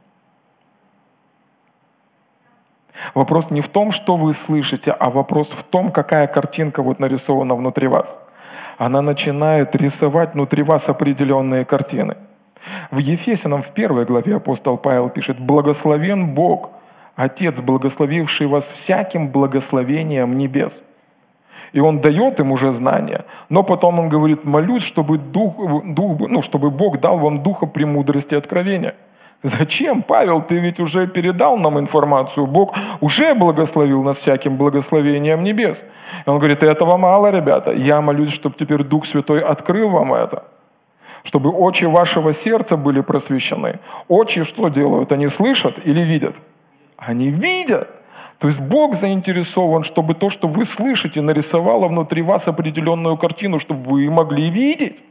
Вопрос 3.14 3.50
не 3.50 3.60
в 3.60 3.68
том, 3.68 3.90
что 3.90 4.16
вы 4.16 4.32
слышите, 4.32 4.92
а 4.92 5.10
вопрос 5.10 5.48
в 5.50 5.62
том, 5.64 5.90
какая 5.90 6.26
картинка 6.26 6.82
вот 6.82 7.00
нарисована 7.00 7.54
внутри 7.54 7.88
вас. 7.88 8.20
Она 8.78 9.02
начинает 9.02 9.74
рисовать 9.76 10.34
внутри 10.34 10.62
вас 10.62 10.88
определенные 10.88 11.64
картины. 11.64 12.16
В 12.90 12.98
Ефесянам 12.98 13.62
в 13.62 13.68
первой 13.68 14.04
главе 14.04 14.36
апостол 14.36 14.78
Павел 14.78 15.10
пишет 15.10 15.38
«Благословен 15.38 16.34
Бог, 16.34 16.70
Отец, 17.16 17.60
благословивший 17.60 18.46
вас 18.46 18.70
всяким 18.70 19.28
благословением 19.28 20.36
небес. 20.36 20.80
И 21.72 21.80
он 21.80 22.00
дает 22.00 22.40
им 22.40 22.52
уже 22.52 22.72
знания, 22.72 23.24
но 23.48 23.62
потом 23.62 23.98
он 23.98 24.08
говорит, 24.08 24.44
молюсь, 24.44 24.84
чтобы, 24.84 25.18
дух, 25.18 25.56
дух, 25.84 26.20
ну, 26.28 26.40
чтобы 26.42 26.70
Бог 26.70 27.00
дал 27.00 27.18
вам 27.18 27.42
духа 27.42 27.66
премудрости 27.66 28.34
и 28.34 28.36
откровения. 28.36 28.94
Зачем, 29.42 30.02
Павел, 30.02 30.40
ты 30.40 30.58
ведь 30.58 30.80
уже 30.80 31.06
передал 31.06 31.58
нам 31.58 31.78
информацию, 31.78 32.46
Бог 32.46 32.74
уже 33.00 33.34
благословил 33.34 34.02
нас 34.02 34.18
всяким 34.18 34.56
благословением 34.56 35.42
небес. 35.42 35.84
И 36.26 36.30
он 36.30 36.38
говорит, 36.38 36.62
этого 36.62 36.96
мало, 36.96 37.30
ребята, 37.30 37.72
я 37.72 38.00
молюсь, 38.00 38.32
чтобы 38.32 38.56
теперь 38.56 38.82
Дух 38.82 39.04
Святой 39.04 39.40
открыл 39.40 39.90
вам 39.90 40.14
это 40.14 40.44
чтобы 41.24 41.48
очи 41.48 41.86
вашего 41.86 42.34
сердца 42.34 42.76
были 42.76 43.00
просвещены. 43.00 43.80
Очи 44.08 44.44
что 44.44 44.68
делают? 44.68 45.10
Они 45.10 45.28
слышат 45.28 45.80
или 45.86 46.00
видят? 46.00 46.36
Они 46.96 47.30
видят. 47.30 47.88
То 48.38 48.48
есть 48.48 48.60
Бог 48.60 48.94
заинтересован, 48.94 49.84
чтобы 49.84 50.14
то, 50.14 50.28
что 50.28 50.48
вы 50.48 50.64
слышите, 50.64 51.20
нарисовало 51.20 51.88
внутри 51.88 52.22
вас 52.22 52.48
определенную 52.48 53.16
картину, 53.16 53.58
чтобы 53.58 53.82
вы 53.88 54.10
могли 54.10 54.50
видеть. 54.50 55.02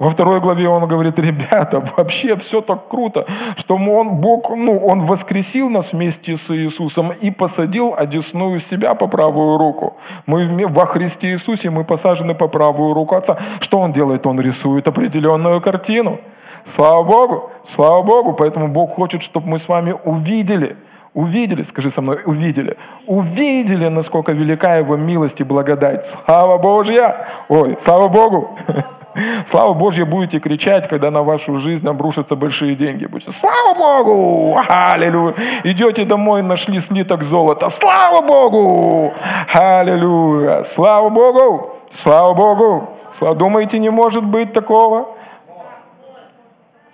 Во 0.00 0.08
второй 0.08 0.40
главе 0.40 0.66
он 0.66 0.88
говорит, 0.88 1.18
ребята, 1.18 1.84
вообще 1.96 2.34
все 2.36 2.62
так 2.62 2.88
круто, 2.88 3.26
что 3.56 3.76
он, 3.76 4.16
Бог, 4.16 4.48
ну, 4.48 4.78
Он 4.78 5.04
воскресил 5.04 5.68
нас 5.68 5.92
вместе 5.92 6.38
с 6.38 6.50
Иисусом 6.50 7.12
и 7.20 7.30
посадил 7.30 7.94
одесную 7.94 8.60
себя 8.60 8.94
по 8.94 9.08
правую 9.08 9.58
руку. 9.58 9.98
Мы 10.24 10.66
во 10.68 10.86
Христе 10.86 11.32
Иисусе, 11.32 11.68
мы 11.68 11.84
посажены 11.84 12.34
по 12.34 12.48
правую 12.48 12.94
руку 12.94 13.14
Отца. 13.14 13.36
Что 13.60 13.80
Он 13.80 13.92
делает? 13.92 14.26
Он 14.26 14.40
рисует 14.40 14.88
определенную 14.88 15.60
картину. 15.60 16.18
Слава 16.64 17.02
Богу, 17.02 17.50
слава 17.64 18.02
Богу. 18.02 18.32
Поэтому 18.32 18.68
Бог 18.68 18.94
хочет, 18.94 19.22
чтобы 19.22 19.48
мы 19.48 19.58
с 19.58 19.68
вами 19.68 19.94
увидели, 20.04 20.76
увидели, 21.14 21.62
скажи 21.62 21.90
со 21.90 22.02
мной, 22.02 22.20
увидели, 22.24 22.76
увидели, 23.06 23.88
насколько 23.88 24.32
велика 24.32 24.76
Его 24.76 24.96
милость 24.96 25.40
и 25.40 25.44
благодать. 25.44 26.06
Слава 26.06 26.58
Божья! 26.58 27.26
Ой, 27.48 27.76
слава 27.78 28.08
Богу! 28.08 28.56
Слава 29.46 29.74
Божья 29.74 30.04
будете 30.04 30.38
кричать, 30.38 30.88
когда 30.88 31.10
на 31.10 31.22
вашу 31.22 31.56
жизнь 31.56 31.86
обрушатся 31.88 32.36
большие 32.36 32.76
деньги. 32.76 33.06
Будете, 33.06 33.32
слава 33.32 33.74
Богу! 33.76 34.60
Аллилуйя! 34.68 35.34
Идете 35.64 36.04
домой, 36.04 36.42
нашли 36.42 36.78
слиток 36.78 37.22
золота. 37.22 37.70
Слава 37.70 38.24
Богу! 38.24 39.12
Аллилуйя! 39.52 40.62
Слава 40.64 41.08
Богу! 41.08 41.74
Слава 41.92 42.34
Богу! 42.34 42.88
Слава... 43.12 43.34
Думаете, 43.34 43.78
не 43.78 43.90
может 43.90 44.24
быть 44.24 44.52
такого? 44.52 45.08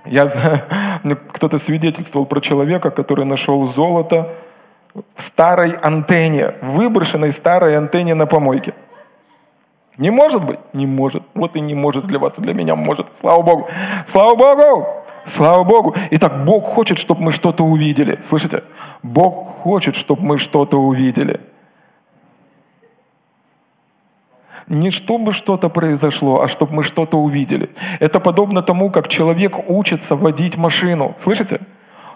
Я 0.08 0.26
знаю, 0.26 0.60
кто-то 1.32 1.58
свидетельствовал 1.58 2.26
про 2.26 2.40
человека, 2.40 2.90
который 2.90 3.24
нашел 3.24 3.66
золото 3.66 4.34
в 5.14 5.22
старой 5.22 5.72
антенне, 5.72 6.54
выброшенной 6.62 7.32
старой 7.32 7.76
антенне 7.76 8.14
на 8.14 8.26
помойке. 8.26 8.72
Не 9.98 10.10
может 10.10 10.44
быть? 10.44 10.58
Не 10.74 10.86
может. 10.86 11.22
Вот 11.34 11.56
и 11.56 11.60
не 11.60 11.74
может 11.74 12.06
для 12.06 12.18
вас, 12.18 12.38
и 12.38 12.42
для 12.42 12.52
меня 12.54 12.74
может. 12.74 13.06
Слава 13.12 13.42
Богу. 13.42 13.68
Слава 14.06 14.34
Богу! 14.34 14.86
Слава 15.24 15.64
Богу! 15.64 15.94
Итак, 16.10 16.44
Бог 16.44 16.66
хочет, 16.66 16.98
чтобы 16.98 17.22
мы 17.22 17.32
что-то 17.32 17.64
увидели. 17.64 18.18
Слышите? 18.22 18.62
Бог 19.02 19.62
хочет, 19.62 19.96
чтобы 19.96 20.22
мы 20.22 20.38
что-то 20.38 20.78
увидели. 20.78 21.40
Не 24.68 24.90
чтобы 24.90 25.32
что-то 25.32 25.68
произошло, 25.68 26.42
а 26.42 26.48
чтобы 26.48 26.74
мы 26.74 26.82
что-то 26.82 27.18
увидели. 27.18 27.68
Это 28.00 28.20
подобно 28.20 28.62
тому, 28.62 28.90
как 28.90 29.08
человек 29.08 29.70
учится 29.70 30.16
водить 30.16 30.56
машину. 30.56 31.14
Слышите? 31.18 31.60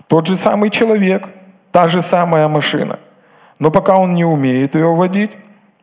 Тот 0.07 0.27
же 0.27 0.37
самый 0.37 0.71
человек, 0.71 1.29
та 1.71 1.89
же 1.89 2.03
самая 2.03 2.49
машина. 2.49 2.99
Но 3.59 3.71
пока 3.71 3.97
он 3.97 4.15
не 4.15 4.25
умеет 4.25 4.75
ее 4.75 4.95
водить, 4.95 5.37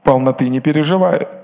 полноты 0.04 0.50
не 0.50 0.60
переживает. 0.60 1.36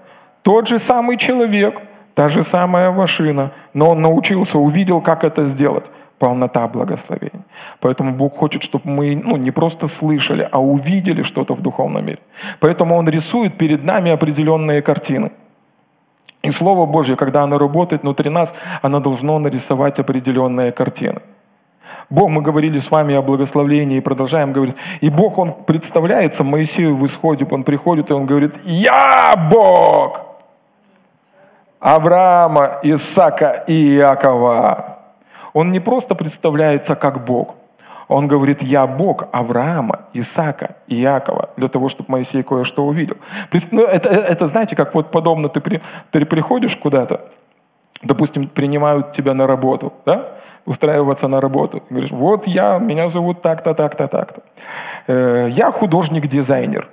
Тот 0.41 0.67
же 0.67 0.79
самый 0.79 1.17
человек, 1.17 1.81
та 2.15 2.29
же 2.29 2.43
самая 2.43 2.91
машина, 2.91 3.51
но 3.73 3.91
он 3.91 4.01
научился, 4.01 4.57
увидел, 4.57 5.01
как 5.01 5.23
это 5.23 5.45
сделать 5.45 5.89
полнота 6.23 6.67
благословения. 6.67 7.43
Поэтому 7.81 8.13
Бог 8.13 8.37
хочет, 8.37 8.63
чтобы 8.63 8.89
мы 8.89 9.21
ну, 9.25 9.37
не 9.37 9.51
просто 9.51 9.87
слышали, 9.87 10.47
а 10.51 10.59
увидели 10.59 11.23
что-то 11.23 11.53
в 11.53 11.61
духовном 11.61 12.05
мире. 12.05 12.19
Поэтому 12.59 12.95
Он 12.95 13.09
рисует 13.09 13.57
перед 13.57 13.83
нами 13.83 14.11
определенные 14.11 14.81
картины. 14.81 15.31
И 16.47 16.51
Слово 16.51 16.85
Божье, 16.85 17.15
когда 17.15 17.43
оно 17.43 17.57
работает 17.57 18.03
внутри 18.03 18.29
нас, 18.29 18.55
оно 18.81 18.99
должно 18.99 19.39
нарисовать 19.39 19.99
определенные 19.99 20.71
картины. 20.71 21.19
Бог, 22.09 22.29
мы 22.29 22.41
говорили 22.41 22.79
с 22.79 22.91
вами 22.91 23.15
о 23.15 23.21
благословении 23.21 23.97
и 23.97 24.01
продолжаем 24.01 24.53
говорить. 24.53 24.77
И 25.01 25.09
Бог, 25.09 25.37
Он 25.37 25.51
представляется 25.51 26.43
Моисею 26.43 26.95
в 26.95 27.05
исходе, 27.05 27.45
Он 27.51 27.63
приходит 27.63 28.11
и 28.11 28.13
Он 28.13 28.25
говорит, 28.25 28.53
«Я 28.63 29.35
Бог 29.51 30.21
Авраама, 31.81 32.79
Исаака 32.83 33.65
и 33.67 33.95
Иакова». 33.95 34.93
Он 35.53 35.71
не 35.71 35.79
просто 35.79 36.15
представляется 36.15 36.95
как 36.95 37.25
Бог, 37.25 37.55
Он 38.07 38.27
говорит, 38.27 38.61
я 38.63 38.85
Бог 38.87 39.27
Авраама, 39.31 40.01
Исаака 40.13 40.75
и 40.87 41.01
Иакова, 41.01 41.49
для 41.57 41.67
того, 41.67 41.89
чтобы 41.89 42.11
Моисей 42.11 42.43
кое-что 42.43 42.85
увидел. 42.85 43.17
Ну, 43.71 43.83
это, 43.83 44.09
это, 44.09 44.47
знаете, 44.47 44.75
как 44.75 44.93
вот 44.93 45.11
подобно, 45.11 45.47
ты, 45.47 45.61
при, 45.61 45.81
ты 46.11 46.25
приходишь 46.25 46.75
куда-то, 46.75 47.21
допустим, 48.03 48.47
принимают 48.47 49.13
тебя 49.13 49.33
на 49.33 49.47
работу, 49.47 49.93
да? 50.05 50.33
устраиваться 50.65 51.27
на 51.27 51.41
работу. 51.41 51.83
Говоришь, 51.89 52.11
вот 52.11 52.47
я, 52.47 52.77
меня 52.79 53.09
зовут 53.09 53.41
так-то, 53.41 53.73
так-то, 53.73 54.07
так-то. 54.07 54.41
Э, 55.07 55.49
я 55.51 55.71
художник-дизайнер. 55.71 56.87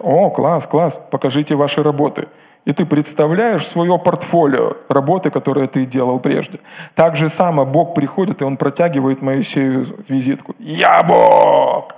О, 0.00 0.30
класс, 0.30 0.66
класс, 0.66 1.00
покажите 1.10 1.54
ваши 1.54 1.82
работы. 1.82 2.28
И 2.64 2.72
ты 2.72 2.86
представляешь 2.86 3.66
свое 3.66 3.98
портфолио 3.98 4.76
работы, 4.88 5.30
которые 5.30 5.66
ты 5.66 5.84
делал 5.84 6.20
прежде. 6.20 6.60
Так 6.94 7.16
же 7.16 7.28
само 7.28 7.64
Бог 7.66 7.94
приходит, 7.94 8.40
и 8.40 8.44
Он 8.44 8.56
протягивает 8.56 9.22
Моисею 9.22 9.86
визитку. 10.08 10.54
«Я 10.58 11.02
Бог!» 11.02 11.92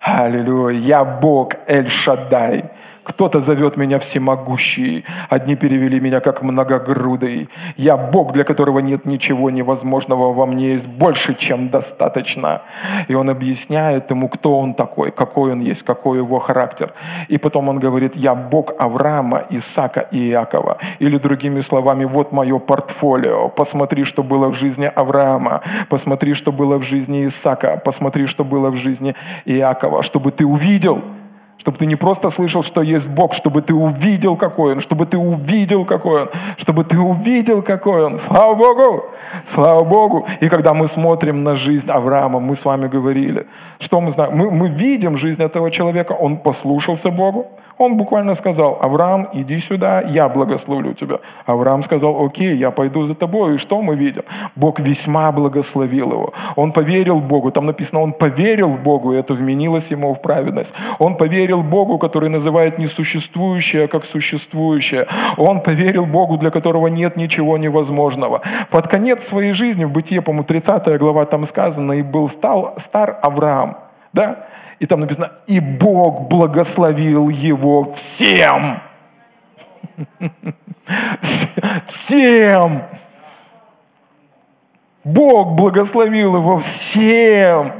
Аллилуйя! 0.00 0.78
«Я 0.78 1.04
Бог 1.04 1.54
Эль-Шаддай!» 1.66 2.70
Кто-то 3.08 3.40
зовет 3.40 3.78
меня 3.78 3.98
всемогущий, 3.98 5.04
одни 5.30 5.56
перевели 5.56 5.98
меня 5.98 6.20
как 6.20 6.42
многогрудый. 6.42 7.48
Я 7.78 7.96
Бог, 7.96 8.32
для 8.34 8.44
которого 8.44 8.80
нет 8.80 9.06
ничего 9.06 9.50
невозможного, 9.50 10.34
во 10.34 10.44
мне 10.44 10.72
есть 10.72 10.86
больше, 10.86 11.34
чем 11.34 11.70
достаточно. 11.70 12.60
И 13.08 13.14
он 13.14 13.30
объясняет 13.30 14.10
ему, 14.10 14.28
кто 14.28 14.58
он 14.58 14.74
такой, 14.74 15.10
какой 15.10 15.52
он 15.52 15.60
есть, 15.60 15.84
какой 15.84 16.18
его 16.18 16.38
характер. 16.38 16.92
И 17.28 17.38
потом 17.38 17.70
он 17.70 17.78
говорит, 17.78 18.14
я 18.14 18.34
Бог 18.34 18.74
Авраама, 18.78 19.42
Исаака 19.48 20.00
и 20.00 20.28
Иакова. 20.28 20.76
Или 20.98 21.16
другими 21.16 21.62
словами, 21.62 22.04
вот 22.04 22.32
мое 22.32 22.58
портфолио, 22.58 23.48
посмотри, 23.48 24.04
что 24.04 24.22
было 24.22 24.48
в 24.48 24.54
жизни 24.54 24.92
Авраама, 24.94 25.62
посмотри, 25.88 26.34
что 26.34 26.52
было 26.52 26.76
в 26.76 26.82
жизни 26.82 27.26
Исаака, 27.26 27.80
посмотри, 27.82 28.26
что 28.26 28.44
было 28.44 28.70
в 28.70 28.76
жизни 28.76 29.14
Иакова, 29.46 30.02
чтобы 30.02 30.30
ты 30.30 30.44
увидел– 30.44 31.02
чтобы 31.58 31.76
ты 31.76 31.86
не 31.86 31.96
просто 31.96 32.30
слышал, 32.30 32.62
что 32.62 32.82
есть 32.82 33.08
Бог, 33.08 33.34
чтобы 33.34 33.62
ты 33.62 33.74
увидел, 33.74 34.36
какой 34.36 34.72
Он, 34.72 34.80
чтобы 34.80 35.06
ты 35.06 35.18
увидел, 35.18 35.84
какой 35.84 36.22
Он, 36.22 36.28
чтобы 36.56 36.84
ты 36.84 36.98
увидел, 36.98 37.62
какой 37.62 38.04
Он. 38.04 38.18
Слава 38.18 38.54
Богу! 38.54 39.04
Слава 39.44 39.84
Богу! 39.84 40.26
И 40.40 40.48
когда 40.48 40.72
мы 40.72 40.86
смотрим 40.86 41.44
на 41.44 41.56
жизнь 41.56 41.90
Авраама, 41.90 42.40
мы 42.40 42.54
с 42.54 42.64
вами 42.64 42.88
говорили, 42.88 43.46
что 43.80 44.00
мы 44.00 44.12
знаем? 44.12 44.36
Мы, 44.36 44.50
мы 44.50 44.68
видим 44.68 45.16
жизнь 45.16 45.42
этого 45.42 45.70
человека, 45.70 46.12
он 46.12 46.36
послушался 46.36 47.10
Богу, 47.10 47.46
он 47.78 47.96
буквально 47.96 48.34
сказал, 48.34 48.78
Авраам, 48.80 49.28
иди 49.32 49.58
сюда, 49.58 50.02
я 50.02 50.28
благословлю 50.28 50.94
тебя. 50.94 51.18
Авраам 51.46 51.82
сказал, 51.82 52.24
окей, 52.24 52.56
я 52.56 52.70
пойду 52.70 53.04
за 53.04 53.14
тобой. 53.14 53.54
И 53.54 53.58
что 53.58 53.80
мы 53.82 53.96
видим? 53.96 54.22
Бог 54.56 54.80
весьма 54.80 55.32
благословил 55.32 56.12
его. 56.12 56.32
Он 56.56 56.72
поверил 56.72 57.20
Богу. 57.20 57.50
Там 57.50 57.66
написано, 57.66 58.02
он 58.02 58.12
поверил 58.12 58.70
Богу, 58.70 59.12
и 59.12 59.16
это 59.16 59.34
вменилось 59.34 59.92
ему 59.92 60.12
в 60.14 60.20
праведность. 60.20 60.74
Он 60.98 61.16
поверил 61.16 61.62
Богу, 61.62 61.98
который 61.98 62.28
называет 62.28 62.78
несуществующее, 62.78 63.86
как 63.86 64.04
существующее. 64.04 65.06
Он 65.36 65.60
поверил 65.60 66.06
Богу, 66.06 66.36
для 66.36 66.50
которого 66.50 66.88
нет 66.88 67.16
ничего 67.16 67.58
невозможного. 67.58 68.42
Под 68.70 68.88
конец 68.88 69.24
своей 69.24 69.52
жизни, 69.52 69.84
в 69.84 69.92
Бытие, 69.92 70.20
по-моему, 70.20 70.44
30 70.44 70.98
глава 70.98 71.24
там 71.24 71.44
сказано, 71.44 71.92
и 71.92 72.02
был 72.02 72.28
стал 72.28 72.74
стар 72.78 73.18
Авраам. 73.22 73.76
Да? 74.12 74.46
И 74.80 74.86
там 74.86 75.00
написано, 75.00 75.32
и 75.46 75.60
Бог 75.60 76.28
благословил 76.28 77.28
его 77.28 77.92
всем. 77.94 78.80
Всем. 81.86 82.84
Бог 85.04 85.54
благословил 85.54 86.36
его 86.36 86.58
всем. 86.58 87.72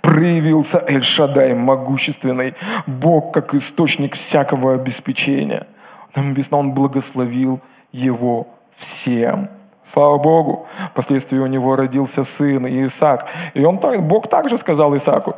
Проявился 0.00 0.82
Эль-Шадай 0.86 1.54
могущественный. 1.54 2.54
Бог 2.86 3.32
как 3.34 3.54
источник 3.54 4.14
всякого 4.14 4.74
обеспечения. 4.74 5.66
Там 6.12 6.30
написано, 6.30 6.58
он 6.58 6.72
благословил 6.72 7.60
его 7.92 8.48
всем. 8.76 9.48
Слава 9.92 10.18
Богу. 10.18 10.66
Впоследствии 10.92 11.38
у 11.38 11.46
него 11.46 11.74
родился 11.74 12.22
сын 12.22 12.66
Исаак. 12.66 13.26
И 13.54 13.64
он 13.64 13.78
Бог 13.78 14.28
также 14.28 14.56
сказал 14.56 14.96
Исааку, 14.96 15.34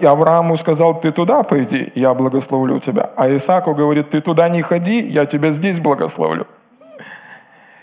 и 0.00 0.06
Аврааму 0.06 0.56
сказал, 0.56 1.00
ты 1.00 1.10
туда 1.10 1.42
пойди, 1.42 1.92
я 1.96 2.14
благословлю 2.14 2.78
тебя. 2.78 3.10
А 3.16 3.28
Исааку 3.28 3.74
говорит, 3.74 4.10
ты 4.10 4.20
туда 4.20 4.48
не 4.48 4.62
ходи, 4.62 5.00
я 5.00 5.26
тебя 5.26 5.50
здесь 5.50 5.80
благословлю. 5.80 6.46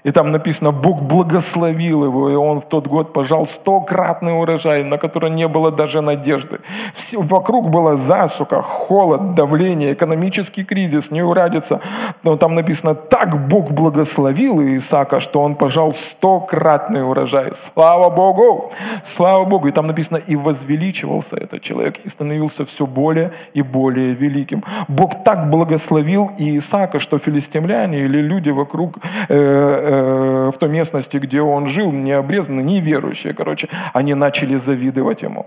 И 0.03 0.11
там 0.11 0.31
написано, 0.31 0.71
Бог 0.71 1.01
благословил 1.01 2.03
его, 2.03 2.29
и 2.29 2.35
он 2.35 2.59
в 2.59 2.65
тот 2.65 2.87
год 2.87 3.13
пожал 3.13 3.47
стократный 3.47 4.33
урожай, 4.33 4.83
на 4.83 4.97
который 4.97 5.29
не 5.29 5.47
было 5.47 5.71
даже 5.71 6.01
надежды. 6.01 6.59
Все, 6.93 7.21
вокруг 7.21 7.69
была 7.69 7.95
засуха, 7.95 8.61
холод, 8.61 9.33
давление, 9.35 9.93
экономический 9.93 10.63
кризис, 10.65 11.11
неурадица. 11.11 11.79
Но 12.23 12.35
там 12.37 12.55
написано, 12.55 12.95
так 12.95 13.47
Бог 13.47 13.71
благословил 13.71 14.61
Исаака, 14.61 15.19
что 15.19 15.41
он 15.41 15.55
пожал 15.55 15.93
стократный 15.93 17.03
урожай. 17.03 17.51
Слава 17.53 18.09
Богу! 18.09 18.71
Слава 19.03 19.45
Богу! 19.45 19.67
И 19.67 19.71
там 19.71 19.87
написано, 19.87 20.17
и 20.17 20.35
возвеличивался 20.35 21.37
этот 21.37 21.61
человек, 21.61 21.99
и 22.05 22.09
становился 22.09 22.65
все 22.65 22.85
более 22.85 23.31
и 23.53 23.61
более 23.61 24.13
великим. 24.13 24.63
Бог 24.89 25.23
так 25.23 25.49
благословил 25.49 26.31
Исаака, 26.37 26.99
что 26.99 27.19
филистимляне 27.19 27.99
или 27.99 28.21
люди 28.21 28.49
вокруг 28.49 28.97
э, 29.29 29.92
Э, 29.93 30.51
в 30.53 30.57
той 30.57 30.69
местности, 30.69 31.17
где 31.17 31.41
он 31.41 31.67
жил, 31.67 31.91
не 31.91 32.13
обрезанные, 32.13 32.63
неверующие, 32.63 33.33
короче, 33.33 33.67
они 33.93 34.15
начали 34.15 34.57
завидовать 34.57 35.23
ему. 35.23 35.45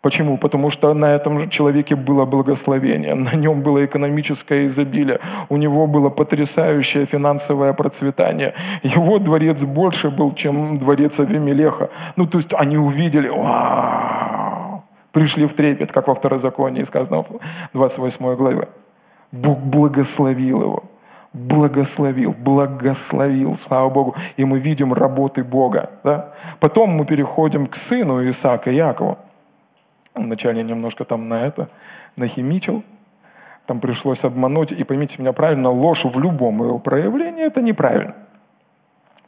Почему? 0.00 0.38
Потому 0.38 0.70
что 0.70 0.94
на 0.94 1.14
этом 1.14 1.50
человеке 1.50 1.96
было 1.96 2.24
благословение, 2.24 3.14
на 3.14 3.36
нем 3.36 3.62
было 3.62 3.84
экономическое 3.84 4.66
изобилие, 4.66 5.18
у 5.48 5.56
него 5.56 5.86
было 5.86 6.10
потрясающее 6.10 7.06
финансовое 7.06 7.72
процветание. 7.72 8.52
Его 8.82 9.18
дворец 9.18 9.62
больше 9.62 10.10
был, 10.10 10.34
чем 10.34 10.78
дворец 10.78 11.20
Авимелеха. 11.20 11.88
Ну, 12.16 12.26
то 12.26 12.38
есть 12.38 12.54
они 12.54 12.78
увидели, 12.78 13.30
пришли 15.12 15.46
в 15.46 15.52
трепет, 15.52 15.92
как 15.92 16.08
во 16.08 16.14
второзаконии 16.14 16.84
сказано 16.84 17.22
в 17.22 17.40
28 17.72 18.34
главе. 18.36 18.68
Бог 19.32 19.58
благословил 19.58 20.62
его 20.62 20.82
благословил, 21.36 22.32
благословил, 22.32 23.56
слава 23.56 23.90
Богу. 23.90 24.14
И 24.38 24.44
мы 24.44 24.58
видим 24.58 24.92
работы 24.92 25.44
Бога. 25.44 25.90
Да? 26.02 26.32
Потом 26.60 26.90
мы 26.90 27.04
переходим 27.04 27.66
к 27.66 27.76
сыну 27.76 28.28
Исаака, 28.28 28.70
Якову. 28.70 29.18
Вначале 30.14 30.62
немножко 30.62 31.04
там 31.04 31.28
на 31.28 31.46
это 31.46 31.68
нахимичил, 32.16 32.82
там 33.66 33.80
пришлось 33.80 34.24
обмануть. 34.24 34.72
И 34.72 34.84
поймите 34.84 35.16
меня 35.18 35.32
правильно, 35.32 35.70
ложь 35.70 36.04
в 36.04 36.18
любом 36.18 36.62
его 36.62 36.78
проявлении– 36.78 37.44
это 37.46 37.60
неправильно. 37.60 38.14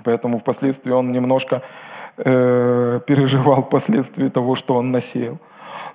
Поэтому 0.03 0.39
впоследствии 0.39 0.93
он 0.93 1.13
немножко 1.13 1.61
э, 2.17 3.01
переживал 3.07 3.63
последствия 3.63 4.31
того, 4.31 4.55
что 4.55 4.77
он 4.77 4.93
насеял. 4.93 5.39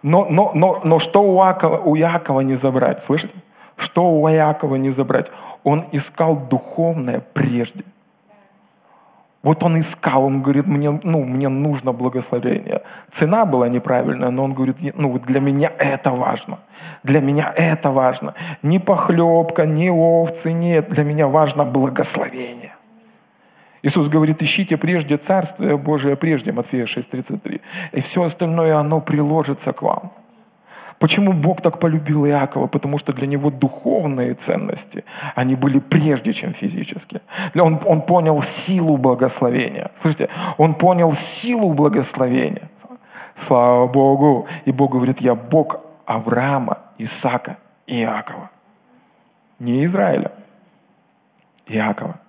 Но, 0.04 0.28
но, 0.30 0.52
но, 0.54 0.82
но 0.84 1.00
что 1.00 1.24
у 1.24 1.44
Якова, 1.44 1.78
у 1.78 1.96
Якова 1.96 2.42
не 2.42 2.56
забрать, 2.56 3.02
слышите? 3.02 3.34
Что 3.78 4.12
у 4.12 4.28
Якова 4.28 4.76
не 4.76 4.92
забрать? 4.92 5.32
Он 5.64 5.86
искал 5.92 6.36
духовное 6.36 7.22
прежде. 7.34 7.84
Вот 9.44 9.62
он 9.64 9.78
искал, 9.78 10.24
он 10.24 10.42
говорит, 10.42 10.68
мне, 10.68 11.00
ну, 11.04 11.24
мне 11.26 11.50
нужно 11.50 11.92
благословение. 11.92 12.82
Цена 13.12 13.46
была 13.46 13.68
неправильная, 13.68 14.30
но 14.30 14.46
он 14.46 14.54
говорит, 14.54 14.78
ну 14.96 15.12
вот 15.12 15.24
для 15.24 15.42
меня 15.42 15.70
это 15.78 16.12
важно. 16.12 16.60
Для 17.04 17.20
меня 17.20 17.54
это 17.58 17.92
важно. 17.92 18.36
Ни 18.62 18.78
похлебка, 18.78 19.66
ни 19.66 19.90
овцы, 19.90 20.54
нет. 20.54 20.90
Для 20.90 21.04
меня 21.04 21.28
важно 21.28 21.66
благословение. 21.66 22.72
Иисус 23.84 24.08
говорит, 24.08 24.42
ищите 24.42 24.78
прежде 24.78 25.18
Царствие 25.18 25.78
Божие, 25.78 26.16
прежде, 26.16 26.54
Матфея 26.54 26.86
6,33. 26.86 27.60
И 27.92 28.00
все 28.00 28.24
остальное, 28.24 28.78
оно 28.78 29.02
приложится 29.02 29.74
к 29.74 29.82
вам. 29.82 30.14
Почему 31.00 31.34
Бог 31.34 31.62
так 31.62 31.80
полюбил 31.80 32.26
Иакова? 32.26 32.68
Потому 32.68 32.98
что 32.98 33.14
для 33.14 33.28
него 33.28 33.50
духовные 33.50 34.34
ценности, 34.34 35.04
они 35.36 35.56
были 35.56 35.80
прежде, 35.80 36.34
чем 36.34 36.54
физические. 36.54 37.22
Он, 37.56 37.80
он 37.86 38.02
понял 38.02 38.42
силу 38.42 38.98
благословения. 38.98 39.92
Слышите, 39.96 40.30
он 40.58 40.74
понял 40.74 41.14
силу 41.14 41.74
благословения. 41.74 42.70
Слава 43.36 43.88
Богу. 43.88 44.48
И 44.66 44.72
Бог 44.72 44.92
говорит, 44.92 45.22
я 45.22 45.36
Бог 45.36 45.80
Авраама, 46.06 46.78
Исаака 46.98 47.58
и 47.88 48.02
Иакова. 48.02 48.50
Не 49.60 49.86
Израиля, 49.86 50.32
Иакова. 51.68 52.20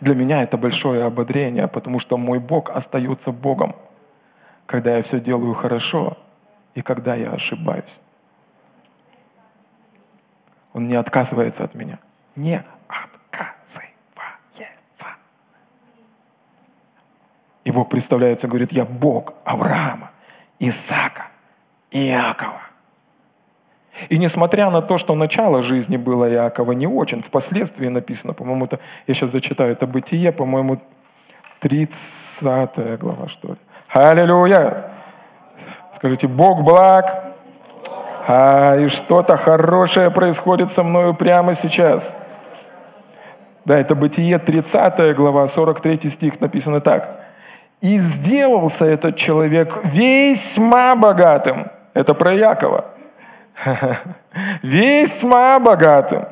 Для 0.00 0.14
меня 0.14 0.42
это 0.42 0.56
большое 0.56 1.04
ободрение, 1.04 1.68
потому 1.68 1.98
что 1.98 2.16
мой 2.16 2.38
Бог 2.38 2.70
остается 2.70 3.32
Богом, 3.32 3.76
когда 4.66 4.96
я 4.96 5.02
все 5.02 5.20
делаю 5.20 5.54
хорошо 5.54 6.16
и 6.74 6.82
когда 6.82 7.14
я 7.14 7.30
ошибаюсь. 7.30 8.00
Он 10.72 10.88
не 10.88 10.94
отказывается 10.94 11.64
от 11.64 11.74
меня. 11.74 11.98
Не 12.34 12.56
отказывается. 12.88 13.82
И 17.64 17.70
Бог 17.70 17.88
представляется, 17.88 18.46
говорит, 18.46 18.72
я 18.72 18.84
Бог 18.84 19.34
Авраама, 19.44 20.10
Исаака, 20.58 21.28
Иакова. 21.90 22.60
И 24.08 24.18
несмотря 24.18 24.70
на 24.70 24.82
то, 24.82 24.98
что 24.98 25.14
начало 25.14 25.62
жизни 25.62 25.96
было 25.96 26.30
Иакова 26.30 26.72
не 26.72 26.86
очень, 26.86 27.22
впоследствии 27.22 27.88
написано, 27.88 28.34
по-моему, 28.34 28.64
это, 28.64 28.80
я 29.06 29.14
сейчас 29.14 29.30
зачитаю, 29.30 29.72
это 29.72 29.86
Бытие, 29.86 30.32
по-моему, 30.32 30.80
30 31.60 32.98
глава, 32.98 33.28
что 33.28 33.48
ли. 33.48 33.56
Аллилуйя! 33.88 34.90
Скажите, 35.92 36.26
Бог 36.26 36.62
благ, 36.62 37.24
а, 38.26 38.76
и 38.76 38.88
что-то 38.88 39.36
хорошее 39.36 40.10
происходит 40.10 40.72
со 40.72 40.82
мною 40.82 41.14
прямо 41.14 41.54
сейчас. 41.54 42.16
Да, 43.64 43.78
это 43.78 43.94
Бытие 43.94 44.38
30 44.38 45.14
глава, 45.14 45.46
43 45.46 46.10
стих 46.10 46.40
написано 46.40 46.80
так. 46.80 47.20
«И 47.80 47.98
сделался 47.98 48.86
этот 48.86 49.16
человек 49.16 49.78
весьма 49.84 50.94
богатым». 50.96 51.70
Это 51.92 52.14
про 52.14 52.32
Якова. 52.32 52.93
«Весьма 54.62 55.58
богатым». 55.58 56.26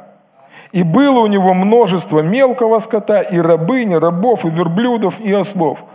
И 0.72 0.82
было 0.82 1.20
у 1.20 1.26
него 1.26 1.54
множество 1.54 2.20
мелкого 2.20 2.78
скота, 2.78 3.20
и 3.20 3.38
рабынь, 3.38 3.92
и 3.92 3.96
рабов, 3.96 4.44
и 4.44 4.48
верблюдов, 4.48 5.20
и 5.20 5.32
ослов– 5.32 5.78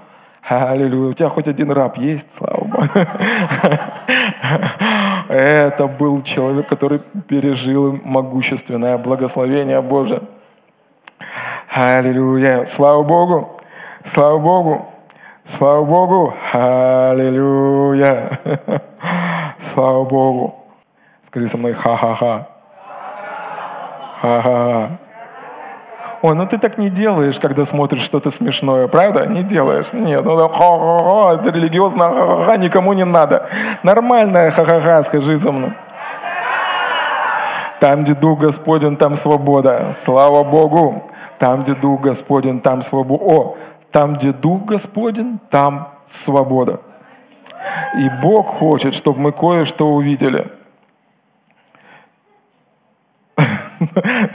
Аллилуйя. 0.50 1.10
У 1.10 1.14
тебя 1.14 1.30
хоть 1.30 1.48
один 1.50 1.72
раб 1.72 1.98
есть, 1.98 2.34
слава 2.34 2.64
Богу. 2.64 2.88
Это 5.28 5.88
был 5.88 6.22
человек, 6.22 6.68
который 6.68 7.00
пережил 7.28 8.00
могущественное 8.04 8.98
благословение 8.98 9.82
Божие. 9.82 10.22
Аллилуйя. 11.70 12.64
Слава 12.64 13.04
Богу. 13.04 13.60
Слава 14.06 14.38
Богу. 14.38 14.86
Слава 15.44 15.84
Богу. 15.84 16.34
Аллилуйя. 16.54 18.30
Слава 19.60 20.06
Богу. 20.06 20.57
Скажи 21.38 21.50
со 21.50 21.58
мной 21.58 21.74
ха-ха-ха. 21.74 22.48
Ха-ха-ха. 24.22 24.90
Ой, 26.24 26.36
ну 26.36 26.48
ты 26.48 26.58
так 26.58 26.80
не 26.80 26.90
делаешь, 26.90 27.40
когда 27.40 27.64
смотришь 27.64 28.02
что-то 28.02 28.32
смешное, 28.32 28.88
правда? 28.88 29.28
Не 29.28 29.44
делаешь. 29.44 29.94
Нет, 29.94 30.26
ну 30.26 30.50
ха-ха-ха, 30.50 31.36
это 31.36 31.52
религиозно, 31.52 32.06
ха-ха-ха, 32.06 32.58
никому 32.58 32.94
не 32.94 33.06
надо. 33.06 33.48
Нормальное 33.84 34.50
ха-ха-ха, 34.50 35.04
скажи 35.04 35.38
за 35.38 35.52
мной. 35.52 35.74
Там, 37.80 38.04
где 38.04 38.16
Дух 38.16 38.40
Господень, 38.40 38.98
там 38.98 39.14
свобода. 39.14 39.92
Слава 39.94 40.44
Богу. 40.44 41.04
Там, 41.38 41.62
где 41.62 41.76
Дух 41.76 42.02
Господень, 42.02 42.62
там 42.62 42.82
свобода. 42.82 43.24
О, 43.24 43.58
там, 43.92 44.14
где 44.16 44.32
Дух 44.32 44.66
Господень, 44.66 45.38
там 45.52 45.90
свобода. 46.04 46.80
И 48.00 48.10
Бог 48.24 48.48
хочет, 48.58 48.96
чтобы 48.96 49.20
мы 49.20 49.32
кое-что 49.32 49.94
увидели. 49.94 50.57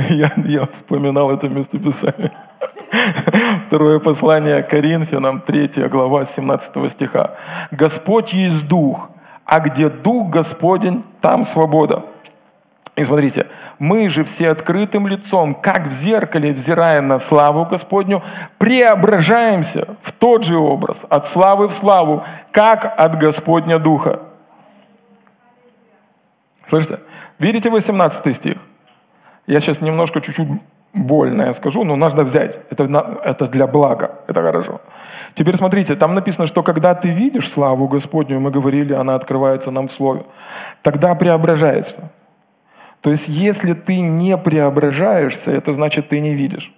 Я, 0.09 0.33
я 0.37 0.67
вспоминал 0.67 1.31
это 1.31 1.49
местописание. 1.49 2.33
Второе 3.67 3.99
послание 3.99 4.63
Коринфянам, 4.63 5.41
3 5.41 5.89
глава, 5.89 6.25
17 6.25 6.91
стиха. 6.91 7.37
«Господь 7.71 8.33
есть 8.33 8.69
Дух, 8.69 9.11
а 9.45 9.61
где 9.61 9.89
Дух 9.89 10.31
Господень, 10.31 11.03
там 11.21 11.45
свобода». 11.45 12.05
И 12.95 13.05
смотрите, 13.05 13.47
мы 13.79 14.11
же 14.11 14.23
все 14.23 14.51
открытым 14.51 15.07
лицом, 15.07 15.55
как 15.55 15.87
в 15.87 15.93
зеркале, 15.93 16.53
взирая 16.53 17.01
на 17.01 17.19
славу 17.19 17.65
Господню, 17.65 18.23
преображаемся 18.59 19.97
в 20.03 20.13
тот 20.13 20.45
же 20.45 20.59
образ, 20.59 21.07
от 21.09 21.27
славы 21.27 21.69
в 21.69 21.73
славу, 21.73 22.23
как 22.51 22.95
от 22.99 23.19
Господня 23.19 23.79
Духа. 23.79 24.21
Слышите? 26.69 27.01
Видите 27.39 27.71
18 27.71 28.37
стих? 28.37 28.57
Я 29.53 29.61
сейчас 29.61 29.83
немножко 29.83 30.21
чуть-чуть 30.21 30.49
больное 30.95 31.53
скажу, 31.53 31.85
но 31.85 31.97
нужно 31.97 32.23
взять. 32.25 32.59
Это, 32.71 32.85
это 33.25 33.47
для 33.47 33.67
блага, 33.67 34.11
это 34.27 34.43
хорошо. 34.43 34.81
Теперь 35.35 35.57
смотрите, 35.57 35.95
там 35.95 36.15
написано, 36.15 36.47
что 36.47 36.63
когда 36.63 36.95
ты 36.95 37.11
видишь 37.11 37.51
славу 37.51 37.87
Господню, 37.87 38.41
мы 38.41 38.51
говорили, 38.51 38.95
она 38.95 39.15
открывается 39.15 39.71
нам 39.71 39.89
в 39.89 39.93
Слове, 39.93 40.23
тогда 40.83 41.15
преображается. 41.15 42.13
То 43.03 43.11
есть, 43.11 43.29
если 43.29 43.75
ты 43.75 44.01
не 44.01 44.39
преображаешься, 44.39 45.51
это 45.51 45.75
значит, 45.75 46.09
ты 46.09 46.21
не 46.21 46.35
видишь. 46.35 46.73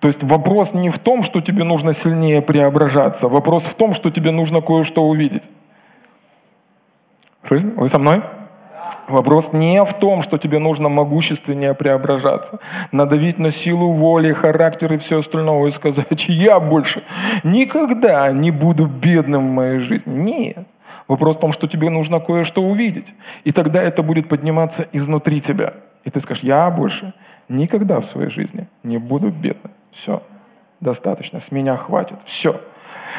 То 0.00 0.08
есть 0.08 0.22
вопрос 0.22 0.72
не 0.72 0.88
в 0.88 0.98
том, 0.98 1.22
что 1.22 1.42
тебе 1.42 1.64
нужно 1.64 1.92
сильнее 1.92 2.40
преображаться, 2.40 3.28
вопрос 3.28 3.64
в 3.64 3.74
том, 3.74 3.92
что 3.92 4.10
тебе 4.10 4.30
нужно 4.30 4.62
кое-что 4.62 5.04
увидеть. 5.06 5.50
Слышите? 7.46 7.72
Вы 7.76 7.88
со 7.88 7.98
мной? 7.98 8.22
Вопрос 9.08 9.52
не 9.52 9.84
в 9.84 9.92
том, 9.94 10.22
что 10.22 10.38
тебе 10.38 10.58
нужно 10.58 10.88
могущественнее 10.88 11.74
преображаться, 11.74 12.58
надавить 12.90 13.38
на 13.38 13.50
силу 13.50 13.92
воли, 13.92 14.32
характер 14.32 14.94
и 14.94 14.96
все 14.96 15.18
остальное 15.18 15.68
и 15.68 15.70
сказать, 15.70 16.24
я 16.28 16.58
больше 16.58 17.02
никогда 17.42 18.32
не 18.32 18.50
буду 18.50 18.86
бедным 18.86 19.48
в 19.48 19.52
моей 19.52 19.78
жизни. 19.78 20.14
Нет. 20.14 20.66
Вопрос 21.06 21.36
в 21.36 21.40
том, 21.40 21.52
что 21.52 21.66
тебе 21.66 21.90
нужно 21.90 22.18
кое-что 22.18 22.62
увидеть. 22.62 23.14
И 23.44 23.52
тогда 23.52 23.82
это 23.82 24.02
будет 24.02 24.28
подниматься 24.28 24.86
изнутри 24.92 25.40
тебя. 25.40 25.74
И 26.04 26.10
ты 26.10 26.20
скажешь, 26.20 26.42
я 26.42 26.70
больше 26.70 27.12
никогда 27.48 28.00
в 28.00 28.06
своей 28.06 28.30
жизни 28.30 28.68
не 28.82 28.96
буду 28.96 29.28
бедным. 29.28 29.72
Все, 29.90 30.22
достаточно, 30.80 31.40
с 31.40 31.52
меня 31.52 31.76
хватит. 31.76 32.18
Все. 32.24 32.56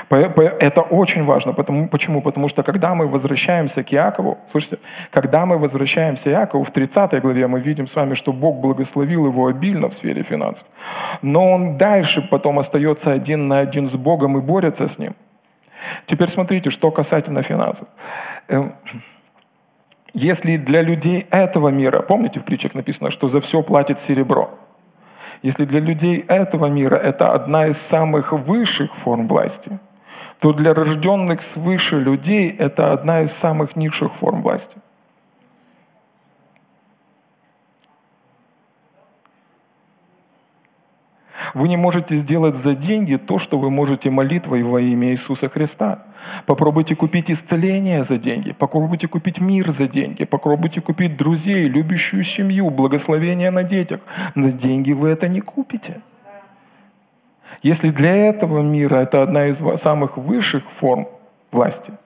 Это 0.09 0.81
очень 0.81 1.25
важно. 1.25 1.53
Потому, 1.53 1.87
почему? 1.87 2.21
Потому 2.21 2.47
что 2.47 2.63
когда 2.63 2.95
мы 2.95 3.07
возвращаемся 3.07 3.83
к 3.83 3.93
Иакову, 3.93 4.37
слышите, 4.45 4.77
когда 5.11 5.45
мы 5.45 5.57
возвращаемся 5.57 6.29
к 6.29 6.33
Иакову, 6.33 6.63
в 6.63 6.71
30 6.71 7.21
главе 7.21 7.47
мы 7.47 7.59
видим 7.59 7.87
с 7.87 7.95
вами, 7.95 8.13
что 8.13 8.33
Бог 8.33 8.57
благословил 8.57 9.25
его 9.25 9.47
обильно 9.47 9.89
в 9.89 9.93
сфере 9.93 10.23
финансов. 10.23 10.67
Но 11.21 11.51
он 11.51 11.77
дальше 11.77 12.21
потом 12.21 12.59
остается 12.59 13.11
один 13.11 13.47
на 13.47 13.59
один 13.59 13.87
с 13.87 13.95
Богом 13.95 14.37
и 14.37 14.41
борется 14.41 14.87
с 14.87 14.99
ним. 14.99 15.15
Теперь 16.05 16.29
смотрите, 16.29 16.69
что 16.69 16.91
касательно 16.91 17.43
финансов. 17.43 17.87
Эм, 18.47 18.73
если 20.13 20.57
для 20.57 20.81
людей 20.81 21.25
этого 21.29 21.69
мира, 21.69 22.01
помните 22.01 22.39
в 22.39 22.43
притчах 22.43 22.73
написано, 22.73 23.11
что 23.11 23.27
за 23.27 23.39
все 23.41 23.61
платит 23.61 23.99
серебро, 23.99 24.49
если 25.41 25.65
для 25.65 25.79
людей 25.79 26.23
этого 26.27 26.67
мира 26.67 26.95
это 26.95 27.33
одна 27.33 27.67
из 27.67 27.77
самых 27.77 28.31
высших 28.31 28.95
форм 28.95 29.27
власти, 29.27 29.79
то 30.45 30.53
для 30.53 30.75
рожденных 30.75 31.41
свыше 31.41 31.99
людей 31.99 32.49
это 32.49 32.93
одна 32.93 33.21
из 33.21 33.31
самых 33.31 33.75
низших 33.75 34.13
форм 34.13 34.43
власти. 34.43 34.77
Вы 41.55 41.67
не 41.67 41.77
можете 41.77 42.15
сделать 42.17 42.55
за 42.55 42.75
деньги 42.75 43.15
то, 43.15 43.39
что 43.39 43.57
вы 43.57 43.71
можете 43.71 44.11
молитвой 44.11 44.61
во 44.61 44.79
имя 44.79 45.13
Иисуса 45.13 45.49
Христа. 45.49 46.03
Попробуйте 46.45 46.95
купить 46.95 47.31
исцеление 47.31 48.03
за 48.03 48.19
деньги, 48.19 48.51
попробуйте 48.51 49.07
купить 49.07 49.41
мир 49.41 49.71
за 49.71 49.87
деньги, 49.87 50.25
попробуйте 50.25 50.79
купить 50.79 51.17
друзей, 51.17 51.67
любящую 51.67 52.23
семью, 52.23 52.69
благословение 52.69 53.49
на 53.49 53.63
детях. 53.63 54.01
На 54.35 54.51
деньги 54.51 54.91
вы 54.91 55.09
это 55.09 55.27
не 55.27 55.41
купите. 55.41 56.03
Если 57.61 57.89
для 57.89 58.15
этого 58.15 58.61
мира 58.61 58.97
это 58.97 59.23
одна 59.23 59.47
из 59.47 59.61
самых 59.79 60.17
высших 60.17 60.63
форм 60.71 61.07
власти– 61.51 61.93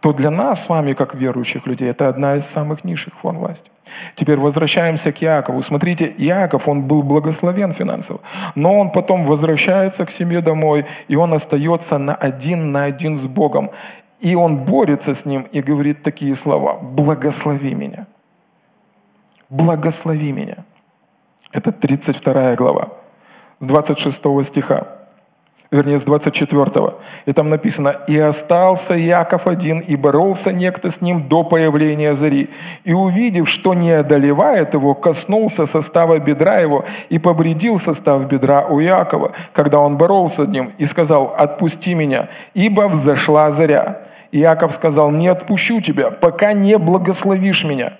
то 0.00 0.12
для 0.12 0.30
нас 0.30 0.64
с 0.64 0.68
вами, 0.68 0.92
как 0.92 1.14
верующих 1.14 1.66
людей, 1.66 1.90
это 1.90 2.08
одна 2.08 2.36
из 2.36 2.46
самых 2.46 2.84
низших 2.84 3.14
форм 3.14 3.38
власти. 3.38 3.70
Теперь 4.14 4.38
возвращаемся 4.38 5.12
к 5.12 5.24
Иакову. 5.24 5.60
Смотрите, 5.62 6.14
Иаков, 6.18 6.68
он 6.68 6.82
был 6.82 7.02
благословен 7.02 7.72
финансово, 7.72 8.20
но 8.54 8.78
он 8.78 8.90
потом 8.92 9.26
возвращается 9.26 10.04
к 10.06 10.10
семье 10.10 10.40
домой, 10.40 10.84
и 11.08 11.16
он 11.16 11.34
остается 11.34 11.98
на 11.98 12.14
один 12.14 12.72
на 12.72 12.84
один 12.84 13.16
с 13.16 13.26
Богом. 13.26 13.70
И 14.20 14.34
он 14.34 14.58
борется 14.58 15.14
с 15.14 15.24
ним 15.24 15.46
и 15.52 15.62
говорит 15.62 16.02
такие 16.02 16.34
слова. 16.34 16.74
«Благослови 16.74 17.74
меня». 17.74 18.06
«Благослови 19.48 20.32
меня». 20.32 20.64
Это 21.52 21.72
32 21.72 22.54
глава, 22.56 22.88
с 23.60 23.66
26 23.66 24.44
стиха 24.44 24.86
вернее, 25.70 25.98
с 25.98 26.04
24. 26.04 26.94
И 27.26 27.32
там 27.32 27.48
написано, 27.48 27.94
«И 28.08 28.18
остался 28.18 28.94
Яков 28.94 29.46
один, 29.46 29.80
и 29.80 29.96
боролся 29.96 30.52
некто 30.52 30.90
с 30.90 31.00
ним 31.00 31.28
до 31.28 31.44
появления 31.44 32.14
зари. 32.14 32.48
И 32.84 32.94
увидев, 32.94 33.48
что 33.48 33.74
не 33.74 33.90
одолевает 33.90 34.74
его, 34.74 34.94
коснулся 34.94 35.66
состава 35.66 36.18
бедра 36.18 36.58
его 36.58 36.84
и 37.10 37.18
побредил 37.18 37.78
состав 37.78 38.26
бедра 38.26 38.66
у 38.66 38.80
Якова, 38.80 39.32
когда 39.52 39.78
он 39.78 39.96
боролся 39.96 40.46
с 40.46 40.48
ним, 40.48 40.72
и 40.78 40.86
сказал, 40.86 41.34
«Отпусти 41.36 41.94
меня, 41.94 42.28
ибо 42.54 42.88
взошла 42.88 43.50
заря». 43.50 43.98
И 44.32 44.38
Яков 44.38 44.72
сказал, 44.72 45.10
«Не 45.10 45.28
отпущу 45.28 45.80
тебя, 45.80 46.10
пока 46.10 46.52
не 46.52 46.78
благословишь 46.78 47.64
меня». 47.64 47.92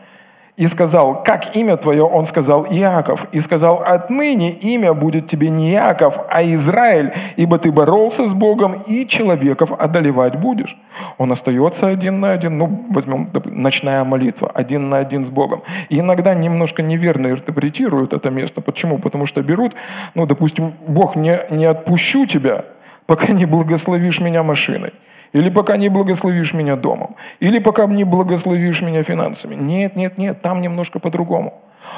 И 0.59 0.67
сказал, 0.67 1.23
как 1.23 1.55
имя 1.57 1.77
твое? 1.77 2.03
Он 2.03 2.27
сказал, 2.27 2.67
Иаков. 2.67 3.29
И 3.31 3.39
сказал, 3.39 3.81
отныне 3.87 4.51
имя 4.51 4.93
будет 4.93 5.29
тебе 5.29 5.51
не 5.51 5.73
Иаков, 5.73 6.19
а 6.29 6.43
Израиль, 6.43 7.13
ибо 7.37 7.59
ты 7.59 7.71
боролся 7.71 8.29
с 8.29 8.35
Богом 8.35 8.75
и 8.89 9.07
человеков 9.07 9.71
одолевать 9.79 10.35
будешь. 10.41 10.77
Он 11.17 11.31
остается 11.31 11.87
один 11.87 12.19
на 12.19 12.33
один, 12.33 12.59
ну, 12.59 12.87
возьмем 12.91 13.31
ночная 13.45 14.03
молитва, 14.03 14.51
один 14.53 14.91
на 14.91 14.99
один 14.99 15.25
с 15.25 15.29
Богом. 15.29 15.63
И 15.91 16.01
иногда 16.01 16.35
немножко 16.35 16.83
неверно 16.83 17.29
интерпретируют 17.29 18.13
это 18.13 18.31
место. 18.31 18.61
Почему? 18.61 18.99
Потому 18.99 19.27
что 19.27 19.43
берут, 19.43 19.77
ну, 20.17 20.27
допустим, 20.27 20.73
Бог, 20.89 21.15
не, 21.15 21.39
не 21.51 21.67
отпущу 21.67 22.27
тебя, 22.27 22.65
пока 23.07 23.33
не 23.33 23.47
благословишь 23.47 24.21
меня 24.21 24.43
машиной. 24.43 24.91
Или 25.33 25.51
пока 25.51 25.77
не 25.77 25.89
благословишь 25.89 26.55
меня 26.55 26.77
домом. 26.77 27.17
Или 27.41 27.59
пока 27.59 27.87
не 27.87 28.05
благословишь 28.05 28.83
меня 28.83 29.03
финансами. 29.03 29.55
Нет, 29.55 29.97
нет, 29.97 30.19
нет, 30.19 30.43
там 30.43 30.63
немножко 30.63 30.99
по-другому. 30.99 31.55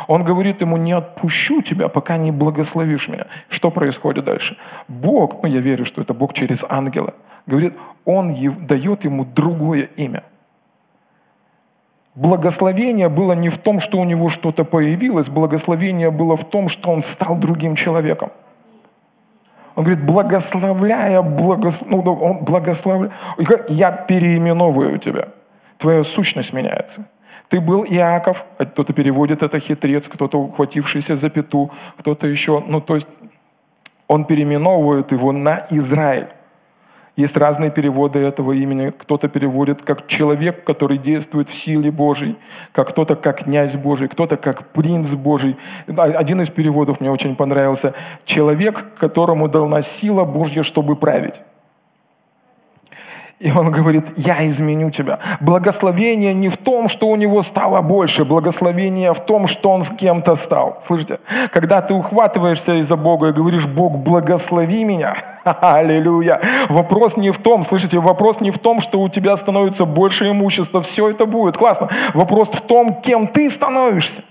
Он 0.06 0.24
говорит 0.24 0.60
ему, 0.60 0.76
не 0.76 0.92
отпущу 0.92 1.62
тебя, 1.62 1.88
пока 1.88 2.16
не 2.16 2.32
благословишь 2.32 3.08
меня. 3.08 3.26
Что 3.48 3.70
происходит 3.70 4.24
дальше? 4.24 4.56
Бог, 4.88 5.42
ну 5.42 5.48
я 5.48 5.60
верю, 5.60 5.84
что 5.84 6.00
это 6.02 6.14
Бог 6.14 6.32
через 6.32 6.64
ангела, 6.68 7.14
говорит, 7.46 7.74
он 8.04 8.34
дает 8.66 9.04
ему 9.04 9.24
другое 9.24 9.88
имя. 9.96 10.22
Благословение 12.14 13.08
было 13.08 13.34
не 13.34 13.48
в 13.48 13.58
том, 13.58 13.80
что 13.80 13.98
у 13.98 14.04
него 14.04 14.28
что-то 14.28 14.64
появилось, 14.64 15.28
благословение 15.28 16.10
было 16.10 16.36
в 16.36 16.44
том, 16.44 16.68
что 16.68 16.90
он 16.90 17.02
стал 17.02 17.36
другим 17.36 17.76
человеком. 17.76 18.30
Он 19.80 19.84
говорит, 19.84 20.04
благословляя, 20.04 21.22
благос... 21.22 21.80
ну, 21.86 22.02
он 22.02 22.44
благословляя, 22.44 23.10
я 23.70 23.92
переименовываю 23.92 24.98
тебя. 24.98 25.28
Твоя 25.78 26.04
сущность 26.04 26.52
меняется. 26.52 27.08
Ты 27.48 27.62
был 27.62 27.82
Иаков, 27.84 28.44
а 28.58 28.66
кто-то 28.66 28.92
переводит 28.92 29.42
это 29.42 29.58
хитрец, 29.58 30.06
кто-то 30.06 30.38
ухватившийся 30.38 31.16
за 31.16 31.30
пету, 31.30 31.70
кто-то 31.96 32.26
еще, 32.26 32.62
ну 32.66 32.82
то 32.82 32.94
есть 32.94 33.08
он 34.06 34.26
переименовывает 34.26 35.12
его 35.12 35.32
на 35.32 35.66
Израиль. 35.70 36.28
Есть 37.20 37.36
разные 37.36 37.70
переводы 37.70 38.18
этого 38.18 38.52
имени. 38.52 38.92
Кто-то 38.96 39.28
переводит 39.28 39.82
как 39.82 40.06
человек, 40.06 40.64
который 40.64 40.96
действует 40.96 41.50
в 41.50 41.54
силе 41.54 41.90
Божьей, 41.90 42.38
как 42.72 42.88
кто-то 42.88 43.14
как 43.14 43.44
князь 43.44 43.76
Божий, 43.76 44.08
кто-то 44.08 44.38
как 44.38 44.68
принц 44.68 45.10
Божий. 45.10 45.56
Один 45.96 46.40
из 46.40 46.48
переводов 46.48 46.98
мне 47.00 47.10
очень 47.10 47.36
понравился. 47.36 47.92
Человек, 48.24 48.86
которому 48.96 49.48
дана 49.48 49.82
сила 49.82 50.24
Божья, 50.24 50.62
чтобы 50.62 50.96
править. 50.96 51.42
И 53.38 53.52
он 53.52 53.70
говорит, 53.70 54.04
я 54.16 54.48
изменю 54.48 54.90
тебя. 54.90 55.18
Благословение 55.40 56.32
не 56.32 56.48
в 56.48 56.56
том, 56.56 56.88
что 56.88 57.08
у 57.08 57.16
него 57.16 57.42
стало 57.42 57.82
больше. 57.82 58.24
Благословение 58.24 59.12
в 59.12 59.20
том, 59.20 59.46
что 59.46 59.70
он 59.70 59.82
с 59.82 59.90
кем-то 59.90 60.36
стал. 60.36 60.78
Слышите? 60.80 61.18
Когда 61.52 61.82
ты 61.82 61.92
ухватываешься 61.92 62.80
из-за 62.80 62.96
Бога 62.96 63.28
и 63.28 63.32
говоришь, 63.32 63.66
Бог, 63.66 63.98
благослови 63.98 64.84
меня. 64.84 65.16
Аллилуйя. 65.52 66.40
Вопрос 66.68 67.16
не 67.16 67.30
в 67.30 67.38
том, 67.38 67.62
слышите, 67.62 67.98
вопрос 67.98 68.40
не 68.40 68.50
в 68.50 68.58
том, 68.58 68.80
что 68.80 69.00
у 69.00 69.08
тебя 69.08 69.36
становится 69.36 69.84
больше 69.84 70.30
имущества. 70.30 70.80
Все 70.82 71.10
это 71.10 71.26
будет. 71.26 71.56
Классно. 71.56 71.88
Вопрос 72.14 72.48
в 72.48 72.60
том, 72.60 72.94
кем 72.94 73.26
ты 73.26 73.50
становишься. 73.50 74.22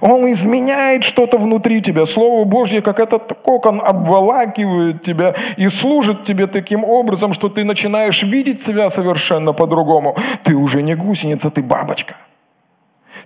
Он 0.00 0.30
изменяет 0.30 1.04
что-то 1.04 1.38
внутри 1.38 1.80
тебя. 1.80 2.06
Слово 2.06 2.44
Божье, 2.44 2.82
как 2.82 3.00
этот 3.00 3.32
кокон, 3.42 3.80
обволакивает 3.82 5.02
тебя 5.02 5.34
и 5.56 5.68
служит 5.68 6.24
тебе 6.24 6.46
таким 6.46 6.84
образом, 6.84 7.32
что 7.32 7.48
ты 7.48 7.64
начинаешь 7.64 8.22
видеть 8.22 8.62
себя 8.62 8.90
совершенно 8.90 9.52
по-другому. 9.52 10.16
Ты 10.44 10.54
уже 10.54 10.82
не 10.82 10.94
гусеница, 10.94 11.50
ты 11.50 11.62
бабочка. 11.62 12.14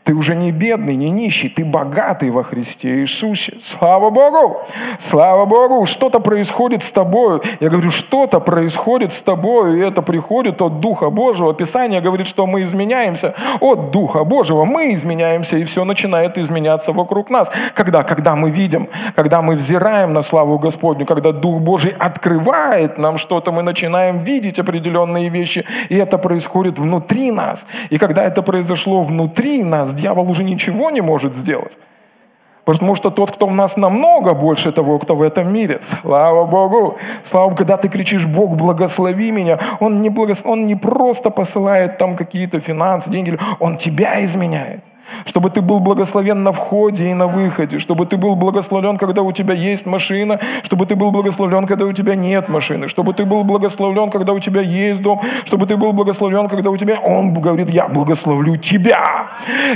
Ты 0.04 0.14
уже 0.14 0.34
не 0.34 0.50
бедный, 0.50 0.96
не 0.96 1.10
нищий, 1.10 1.48
ты 1.48 1.64
богатый 1.64 2.30
во 2.30 2.42
Христе 2.42 3.00
Иисусе. 3.00 3.54
Слава 3.60 4.10
Богу! 4.10 4.56
Слава 4.98 5.44
Богу! 5.44 5.86
Что-то 5.86 6.18
происходит 6.18 6.82
с 6.82 6.90
тобой. 6.90 7.40
Я 7.60 7.68
говорю, 7.68 7.92
что-то 7.92 8.40
происходит 8.40 9.12
с 9.12 9.22
тобой, 9.22 9.78
и 9.78 9.80
это 9.80 10.02
приходит 10.02 10.60
от 10.60 10.80
Духа 10.80 11.08
Божьего. 11.08 11.54
Писание 11.54 12.00
говорит, 12.00 12.26
что 12.26 12.46
мы 12.46 12.62
изменяемся 12.62 13.34
от 13.60 13.92
Духа 13.92 14.24
Божьего. 14.24 14.64
Мы 14.64 14.92
изменяемся, 14.94 15.56
и 15.56 15.64
все 15.64 15.84
начинает 15.84 16.36
изменяться 16.36 16.92
вокруг 16.92 17.30
нас. 17.30 17.52
Когда? 17.74 18.02
Когда 18.02 18.34
мы 18.34 18.50
видим, 18.50 18.88
когда 19.14 19.40
мы 19.40 19.54
взираем 19.54 20.12
на 20.12 20.22
славу 20.22 20.58
Господню, 20.58 21.06
когда 21.06 21.30
Дух 21.30 21.60
Божий 21.60 21.94
открывает 21.96 22.98
нам 22.98 23.18
что-то, 23.18 23.52
мы 23.52 23.62
начинаем 23.62 24.24
видеть 24.24 24.58
определенные 24.58 25.28
вещи, 25.28 25.64
и 25.90 25.96
это 25.96 26.18
происходит 26.18 26.80
внутри 26.80 27.30
нас. 27.30 27.66
И 27.90 27.98
когда 27.98 28.24
это 28.24 28.42
произошло 28.42 29.04
внутри 29.04 29.62
нас, 29.62 29.91
дьявол 29.94 30.30
уже 30.30 30.44
ничего 30.44 30.90
не 30.90 31.00
может 31.00 31.34
сделать. 31.34 31.78
Потому 32.64 32.94
что 32.94 33.10
тот, 33.10 33.32
кто 33.32 33.46
в 33.46 33.52
нас 33.52 33.76
намного 33.76 34.34
больше 34.34 34.70
того, 34.70 34.98
кто 34.98 35.16
в 35.16 35.22
этом 35.22 35.52
мире. 35.52 35.80
Слава 35.80 36.44
Богу! 36.44 36.96
Слава 37.22 37.46
Богу, 37.46 37.56
когда 37.56 37.76
ты 37.76 37.88
кричишь, 37.88 38.24
Бог, 38.24 38.50
благослови 38.56 39.32
меня, 39.32 39.58
Он 39.80 40.00
не, 40.00 40.10
благос... 40.10 40.42
он 40.44 40.66
не 40.66 40.76
просто 40.76 41.30
посылает 41.30 41.98
там 41.98 42.16
какие-то 42.16 42.60
финансы, 42.60 43.10
деньги, 43.10 43.38
Он 43.58 43.76
тебя 43.76 44.24
изменяет 44.24 44.80
чтобы 45.24 45.50
ты 45.50 45.60
был 45.60 45.80
благословен 45.80 46.42
на 46.42 46.52
входе 46.52 47.10
и 47.10 47.14
на 47.14 47.26
выходе, 47.26 47.78
чтобы 47.78 48.06
ты 48.06 48.16
был 48.16 48.36
благословлен, 48.36 48.96
когда 48.96 49.22
у 49.22 49.32
тебя 49.32 49.54
есть 49.54 49.86
машина, 49.86 50.38
чтобы 50.62 50.86
ты 50.86 50.94
был 50.96 51.10
благословлен, 51.10 51.66
когда 51.66 51.84
у 51.84 51.92
тебя 51.92 52.14
нет 52.14 52.48
машины, 52.48 52.88
чтобы 52.88 53.14
ты 53.14 53.24
был 53.24 53.44
благословлен, 53.44 54.10
когда 54.10 54.32
у 54.32 54.38
тебя 54.38 54.60
есть 54.60 55.02
дом, 55.02 55.20
чтобы 55.44 55.66
ты 55.66 55.76
был 55.76 55.92
благословлен, 55.92 56.48
когда 56.48 56.70
у 56.70 56.76
тебя... 56.76 56.98
Он 57.00 57.32
говорит, 57.34 57.70
я 57.70 57.88
благословлю 57.88 58.56
тебя, 58.56 59.21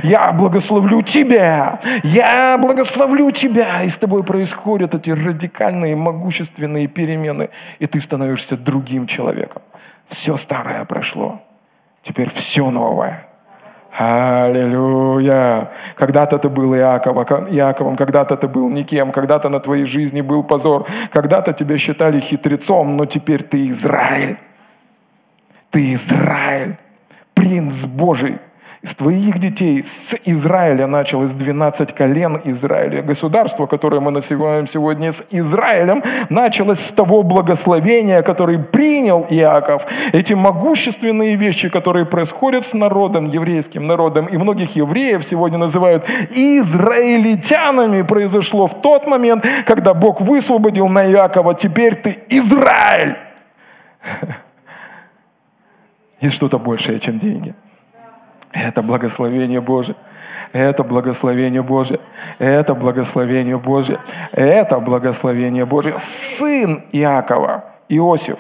я 0.03 0.33
благословлю 0.33 1.03
тебя, 1.03 1.81
я 2.03 2.59
благословлю 2.59 3.31
тебя. 3.31 3.83
И 3.83 3.91
с 3.91 3.97
тобой 3.97 4.23
происходят 4.25 4.95
эти 4.95 5.11
радикальные, 5.11 5.97
могущественные 5.97 6.87
перемены, 6.87 7.51
и 7.79 7.87
ты 7.87 8.01
становишься 8.01 8.57
другим 8.57 9.07
человеком. 9.07 9.63
Все 10.09 10.37
старое 10.37 10.85
прошло, 10.85 11.41
теперь 12.03 12.31
все 12.31 12.71
новое. 12.71 13.27
Аллилуйя! 13.99 15.71
Когда-то 15.95 16.39
ты 16.39 16.51
был 16.51 16.75
Иакова, 16.75 17.25
Иаковом, 17.51 17.97
когда-то 17.97 18.37
ты 18.37 18.47
был 18.47 18.69
никем, 18.69 19.11
когда-то 19.11 19.49
на 19.49 19.59
твоей 19.59 19.87
жизни 19.87 20.21
был 20.21 20.45
позор, 20.45 20.87
когда-то 21.11 21.55
тебя 21.55 21.79
считали 21.79 22.21
хитрецом, 22.21 22.97
но 22.97 23.07
теперь 23.07 23.43
ты 23.43 23.69
Израиль. 23.71 24.37
Ты 25.71 25.95
Израиль, 25.95 26.77
принц 27.33 27.85
Божий 27.85 28.39
из 28.83 28.95
твоих 28.95 29.39
детей, 29.39 29.83
с 29.83 30.15
Израиля 30.25 30.87
началось 30.87 31.33
12 31.33 31.95
колен 31.95 32.41
Израиля. 32.45 33.03
Государство, 33.03 33.67
которое 33.67 34.01
мы 34.01 34.11
называем 34.11 34.67
сегодня 34.67 35.13
с 35.13 35.25
Израилем, 35.31 36.03
началось 36.29 36.81
с 36.81 36.93
того 36.93 37.23
благословения, 37.23 38.23
который 38.23 38.59
принял 38.59 39.27
Иаков. 39.31 39.87
Эти 40.13 40.35
могущественные 40.35 41.37
вещи, 41.37 41.69
которые 41.69 42.05
происходят 42.05 42.65
с 42.67 42.75
народом, 42.75 43.29
еврейским 43.29 43.87
народом, 43.87 44.27
и 44.27 44.37
многих 44.37 44.77
евреев 44.77 45.25
сегодня 45.25 45.59
называют 45.59 46.05
израильтянами, 46.31 48.03
произошло 48.03 48.67
в 48.67 48.81
тот 48.81 49.07
момент, 49.07 49.45
когда 49.67 49.95
Бог 49.95 50.21
высвободил 50.21 50.89
на 50.89 51.11
Иакова, 51.11 51.55
теперь 51.55 51.95
ты 51.95 52.19
Израиль. 52.29 53.17
Есть 56.21 56.37
что-то 56.37 56.59
большее, 56.59 56.99
чем 56.99 57.19
деньги. 57.19 57.55
Это 58.53 58.83
благословение 58.83 59.61
Божие. 59.61 59.97
Это 60.53 60.85
благословение 60.85 61.63
Божие. 61.63 62.01
Это 62.39 62.75
благословение 62.75 63.59
Божие. 63.59 63.99
Это 64.33 64.79
благословение 64.79 65.67
Божие. 65.67 65.95
Сын 65.99 66.85
Иакова, 66.93 67.65
Иосиф. 67.89 68.39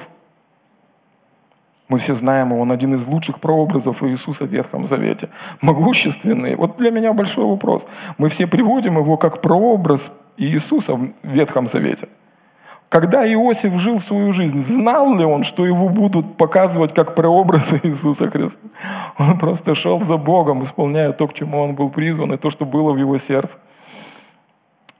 Мы 1.88 1.98
все 1.98 2.14
знаем 2.14 2.50
его, 2.50 2.60
он 2.60 2.72
один 2.72 2.94
из 2.94 3.06
лучших 3.06 3.38
прообразов 3.38 4.02
Иисуса 4.02 4.44
в 4.44 4.48
Ветхом 4.48 4.84
Завете. 4.84 5.28
Могущественный. 5.60 6.56
Вот 6.56 6.78
для 6.78 6.90
меня 6.90 7.12
большой 7.12 7.44
вопрос. 7.44 7.86
Мы 8.18 8.28
все 8.28 8.48
приводим 8.48 8.96
его 8.98 9.16
как 9.16 9.40
прообраз 9.40 10.10
Иисуса 10.36 10.94
в 10.94 11.12
Ветхом 11.22 11.68
Завете. 11.68 12.08
Когда 12.88 13.26
Иосиф 13.26 13.72
жил 13.80 14.00
свою 14.00 14.32
жизнь, 14.32 14.62
знал 14.62 15.14
ли 15.16 15.24
он, 15.24 15.42
что 15.42 15.66
его 15.66 15.88
будут 15.88 16.36
показывать 16.36 16.94
как 16.94 17.14
прообраз 17.14 17.74
Иисуса 17.82 18.30
Христа? 18.30 18.60
Он 19.18 19.38
просто 19.38 19.74
шел 19.74 20.00
за 20.00 20.16
Богом, 20.16 20.62
исполняя 20.62 21.12
то, 21.12 21.26
к 21.26 21.34
чему 21.34 21.60
он 21.60 21.74
был 21.74 21.90
призван, 21.90 22.32
и 22.32 22.36
то, 22.36 22.50
что 22.50 22.64
было 22.64 22.92
в 22.92 22.96
его 22.96 23.18
сердце. 23.18 23.58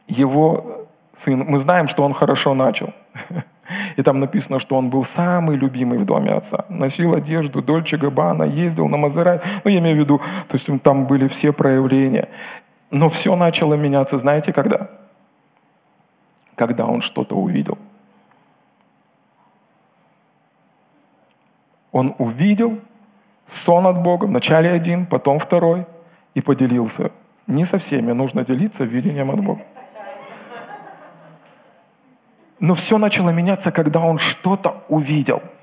Его 0.09 0.87
сын, 1.15 1.45
мы 1.49 1.59
знаем, 1.59 1.89
что 1.89 2.03
он 2.03 2.13
хорошо 2.13 2.55
начал. 2.55 2.93
И 3.97 4.03
там 4.03 4.21
написано, 4.21 4.61
что 4.61 4.77
он 4.77 4.91
был 4.91 5.05
самый 5.05 5.57
любимый 5.57 5.99
в 5.99 6.05
доме 6.05 6.31
отца. 6.31 6.67
Носил 6.69 7.15
одежду 7.15 7.63
Дольче 7.63 7.97
Габбана, 7.97 8.45
ездил 8.45 8.89
на 8.89 8.97
Мазерат. 8.97 9.45
Ну, 9.65 9.71
я 9.71 9.79
имею 9.79 9.97
в 9.97 9.99
виду, 9.99 10.19
то 10.19 10.55
есть 10.55 10.69
там 10.83 11.07
были 11.07 11.27
все 11.27 11.53
проявления. 11.53 12.29
Но 12.91 13.09
все 13.09 13.35
начало 13.35 13.75
меняться, 13.75 14.19
знаете, 14.19 14.53
когда? 14.53 14.89
Когда 16.57 16.87
он 16.87 17.01
что-то 17.03 17.37
увидел. 17.37 17.79
Он 21.93 22.15
увидел 22.19 22.81
сон 23.47 23.87
от 23.87 24.03
Бога, 24.03 24.25
вначале 24.27 24.71
один, 24.71 25.07
потом 25.07 25.39
второй, 25.39 25.87
и 26.35 26.41
поделился 26.41 27.11
Не 27.47 27.65
со 27.65 27.79
всеми 27.79 28.13
нужно 28.13 28.45
делиться 28.45 28.85
видением 28.85 29.31
от 29.31 29.41
Бога. 29.41 29.63
Но 32.59 32.75
все 32.75 32.99
начало 32.99 33.31
меняться, 33.31 33.71
когда 33.71 34.01
он 34.01 34.19
что-то 34.19 34.83
увидел– 34.89 35.43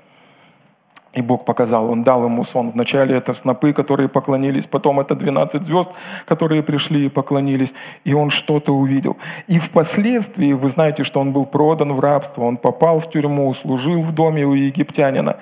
и 1.14 1.22
Бог 1.22 1.44
показал, 1.44 1.90
Он 1.90 2.02
дал 2.02 2.24
ему 2.24 2.44
сон. 2.44 2.70
Вначале 2.72 3.16
это 3.16 3.32
снопы, 3.34 3.72
которые 3.72 4.08
поклонились, 4.08 4.66
потом 4.66 4.98
это 4.98 5.14
12 5.14 5.62
звезд, 5.64 5.90
которые 6.26 6.62
пришли 6.62 7.06
и 7.06 7.08
поклонились, 7.08 7.74
и 8.04 8.14
он 8.14 8.30
что-то 8.30 8.74
увидел. 8.74 9.16
И 9.46 9.58
впоследствии, 9.58 10.52
вы 10.52 10.68
знаете, 10.68 11.04
что 11.04 11.20
он 11.20 11.32
был 11.32 11.46
продан 11.46 11.92
в 11.92 12.00
рабство, 12.00 12.42
он 12.42 12.56
попал 12.56 12.98
в 12.98 13.08
тюрьму, 13.10 13.54
служил 13.54 14.02
в 14.02 14.12
доме 14.12 14.44
у 14.44 14.54
египтянина. 14.54 15.36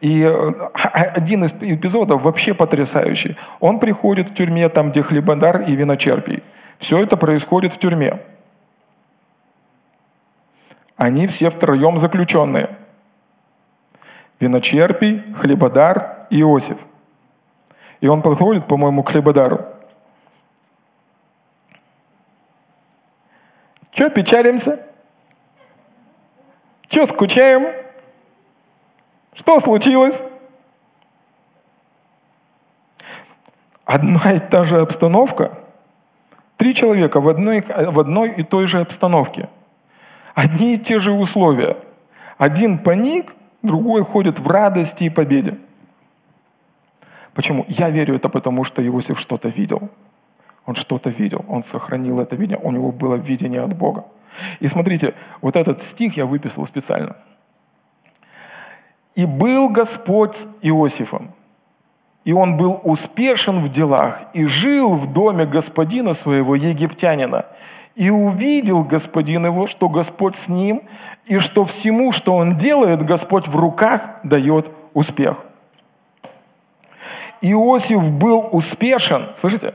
И 0.00 0.22
э, 0.22 0.52
один 1.16 1.44
из 1.44 1.52
эпизодов 1.60 2.22
вообще 2.22 2.52
потрясающий. 2.52 3.36
Он 3.60 3.78
приходит 3.78 4.30
в 4.30 4.34
тюрьме, 4.34 4.68
там, 4.68 4.90
где 4.90 5.02
хлебодар 5.02 5.60
и 5.60 5.76
виночерпий. 5.76 6.42
Все 6.78 6.98
это 6.98 7.16
происходит 7.16 7.72
в 7.72 7.78
тюрьме. 7.78 8.20
Они 10.96 11.26
все 11.26 11.50
втроем 11.50 11.98
заключенные– 11.98 12.68
виночерпий, 14.40 15.22
хлебодар 15.34 16.26
и 16.30 16.40
Иосиф. 16.40 16.78
И 18.00 18.08
он 18.08 18.22
подходит, 18.22 18.66
по-моему, 18.66 19.02
к 19.02 19.10
хлебодару. 19.10 19.64
Че 23.92 24.10
печалимся? 24.10 24.84
Че 26.88 27.06
скучаем? 27.06 27.72
Что 29.34 29.60
случилось? 29.60 30.22
Одна 33.84 34.32
и 34.32 34.38
та 34.38 34.64
же 34.64 34.80
обстановка. 34.80 35.58
Три 36.56 36.74
человека 36.74 37.20
в 37.20 37.28
одной, 37.28 37.62
в 37.62 37.98
одной 38.00 38.30
и 38.30 38.42
той 38.42 38.66
же 38.66 38.80
обстановке. 38.80 39.48
Одни 40.34 40.74
и 40.74 40.78
те 40.78 40.98
же 40.98 41.12
условия. 41.12 41.76
Один 42.38 42.78
паник, 42.78 43.34
другой 43.64 44.04
ходит 44.04 44.38
в 44.38 44.48
радости 44.48 45.04
и 45.04 45.10
победе. 45.10 45.58
Почему? 47.34 47.64
Я 47.68 47.90
верю 47.90 48.14
это 48.14 48.28
потому, 48.28 48.62
что 48.64 48.86
Иосиф 48.86 49.18
что-то 49.18 49.48
видел. 49.48 49.90
Он 50.66 50.74
что-то 50.74 51.10
видел, 51.10 51.44
он 51.48 51.62
сохранил 51.62 52.20
это 52.20 52.36
видение, 52.36 52.58
у 52.62 52.70
него 52.70 52.92
было 52.92 53.16
видение 53.16 53.62
от 53.62 53.76
Бога. 53.76 54.04
И 54.60 54.68
смотрите, 54.68 55.14
вот 55.42 55.56
этот 55.56 55.82
стих 55.82 56.16
я 56.16 56.24
выписал 56.24 56.66
специально. 56.66 57.16
«И 59.14 59.26
был 59.26 59.68
Господь 59.68 60.36
с 60.36 60.48
Иосифом, 60.62 61.32
и 62.24 62.32
он 62.32 62.56
был 62.56 62.80
успешен 62.82 63.62
в 63.62 63.70
делах, 63.70 64.22
и 64.32 64.46
жил 64.46 64.94
в 64.94 65.12
доме 65.12 65.44
господина 65.44 66.14
своего, 66.14 66.54
египтянина, 66.54 67.44
и 67.94 68.10
увидел 68.10 68.82
господин 68.82 69.46
его, 69.46 69.66
что 69.66 69.88
Господь 69.88 70.36
с 70.36 70.48
ним, 70.48 70.82
и 71.26 71.38
что 71.38 71.64
всему, 71.64 72.12
что 72.12 72.34
он 72.34 72.56
делает, 72.56 73.04
Господь 73.04 73.46
в 73.48 73.56
руках 73.56 74.20
дает 74.24 74.70
успех. 74.94 75.44
Иосиф 77.40 78.02
был 78.10 78.48
успешен, 78.52 79.26
слышите, 79.36 79.74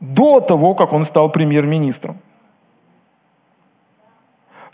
до 0.00 0.40
того, 0.40 0.74
как 0.74 0.92
он 0.92 1.04
стал 1.04 1.30
премьер-министром. 1.30 2.16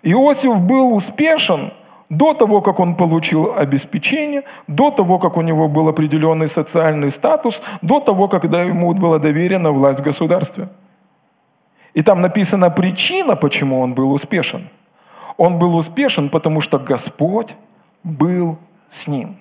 Иосиф 0.03 0.57
был 0.61 0.95
успешен 0.95 1.73
до 2.09 2.33
того, 2.33 2.63
как 2.63 2.81
он 2.81 2.95
получил 2.95 3.53
обеспечение, 3.55 4.45
до 4.69 4.91
того, 4.91 5.19
как 5.19 5.37
у 5.37 5.43
него 5.43 5.69
был 5.69 5.89
определенный 5.89 6.49
социальный 6.49 7.11
статус, 7.11 7.63
до 7.83 8.01
того, 8.01 8.29
когда 8.29 8.63
ему 8.63 8.95
была 8.95 9.19
доверена 9.19 9.71
власть 9.71 10.01
в 10.01 10.05
государстве– 10.05 10.69
и 11.95 12.03
там 12.03 12.21
написана 12.21 12.71
причина, 12.71 13.37
почему 13.37 13.81
он 13.81 13.95
был 13.95 14.13
успешен. 14.13 14.69
Он 15.37 15.59
был 15.59 15.77
успешен, 15.77 16.29
потому 16.29 16.61
что 16.61 16.79
Господь 16.79 17.55
был 18.03 18.59
с 18.89 19.07
ним. 19.07 19.37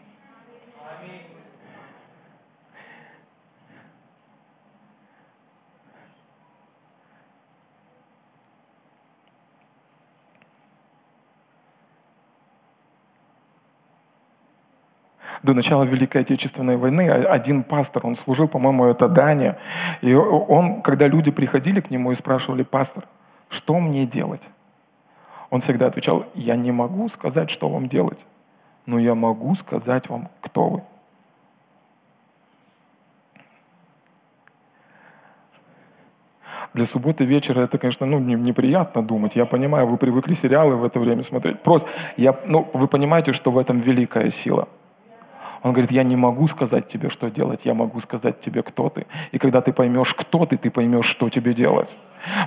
До 15.47 15.53
начала 15.53 15.83
Великой 15.83 16.21
Отечественной 16.21 16.75
войны 16.75 17.09
один 17.09 17.63
пастор, 17.63 18.05
он 18.05 18.17
служил, 18.17 18.49
по-моему, 18.49 18.85
это 18.85 19.07
Дания, 19.07 19.57
и 20.01 20.13
он, 20.13 20.81
когда 20.81 21.07
люди 21.07 21.31
приходили 21.31 21.79
к 21.79 21.89
нему 21.89 22.11
и 22.11 22.15
спрашивали, 22.15 22.63
пастор, 22.63 23.05
что 23.49 23.79
мне 23.79 24.05
делать? 24.05 24.49
Он 25.49 25.61
всегда 25.61 25.87
отвечал, 25.87 26.25
я 26.35 26.57
не 26.57 26.73
могу 26.73 27.07
сказать, 27.07 27.49
что 27.49 27.69
вам 27.69 27.87
делать, 27.87 28.25
но 28.85 28.99
я 28.99 29.15
могу 29.15 29.55
сказать 29.55 30.09
вам, 30.09 30.27
кто 30.41 30.69
вы. 30.69 30.83
Для 36.73 36.85
субботы 36.85 37.23
вечера 37.23 37.61
это, 37.61 37.77
конечно, 37.77 38.05
ну, 38.05 38.19
неприятно 38.19 39.01
думать. 39.01 39.37
Я 39.37 39.45
понимаю, 39.45 39.87
вы 39.87 39.95
привыкли 39.97 40.33
сериалы 40.33 40.75
в 40.75 40.83
это 40.83 40.99
время 40.99 41.23
смотреть. 41.23 41.63
Просто, 41.63 41.89
я, 42.17 42.37
ну, 42.47 42.69
вы 42.73 42.87
понимаете, 42.89 43.31
что 43.31 43.51
в 43.51 43.57
этом 43.57 43.79
великая 43.79 44.29
сила– 44.29 44.67
он 45.63 45.73
говорит, 45.73 45.91
я 45.91 46.03
не 46.03 46.15
могу 46.15 46.47
сказать 46.47 46.87
тебе, 46.87 47.09
что 47.09 47.29
делать, 47.29 47.65
я 47.65 47.73
могу 47.73 47.99
сказать 47.99 48.39
тебе, 48.39 48.63
кто 48.63 48.89
ты. 48.89 49.05
И 49.31 49.37
когда 49.37 49.61
ты 49.61 49.73
поймешь, 49.73 50.13
кто 50.13 50.45
ты, 50.45 50.57
ты 50.57 50.69
поймешь, 50.69 51.05
что 51.05 51.29
тебе 51.29 51.53
делать. 51.53 51.95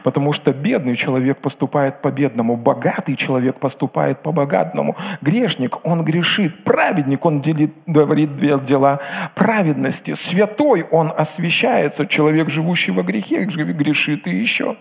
Потому 0.03 0.33
что 0.33 0.53
бедный 0.53 0.97
человек 0.97 1.39
поступает 1.39 2.03
по-бедному, 2.03 2.57
богатый 2.57 3.17
человек 3.17 3.57
поступает 3.57 4.23
по-богатному. 4.23 4.97
Грешник, 5.21 5.85
он 5.85 6.05
грешит. 6.05 6.65
Праведник, 6.65 7.25
он 7.25 7.41
делит, 7.41 7.73
говорит 7.87 8.37
две 8.37 8.59
дела 8.59 9.01
праведности. 9.35 10.15
Святой, 10.15 10.87
он 10.91 11.13
освящается. 11.17 12.07
Человек, 12.07 12.51
живущий 12.51 12.93
во 12.93 13.03
грехе, 13.03 13.45
грешит 13.45 14.27
и 14.27 14.37
еще. 14.37 14.77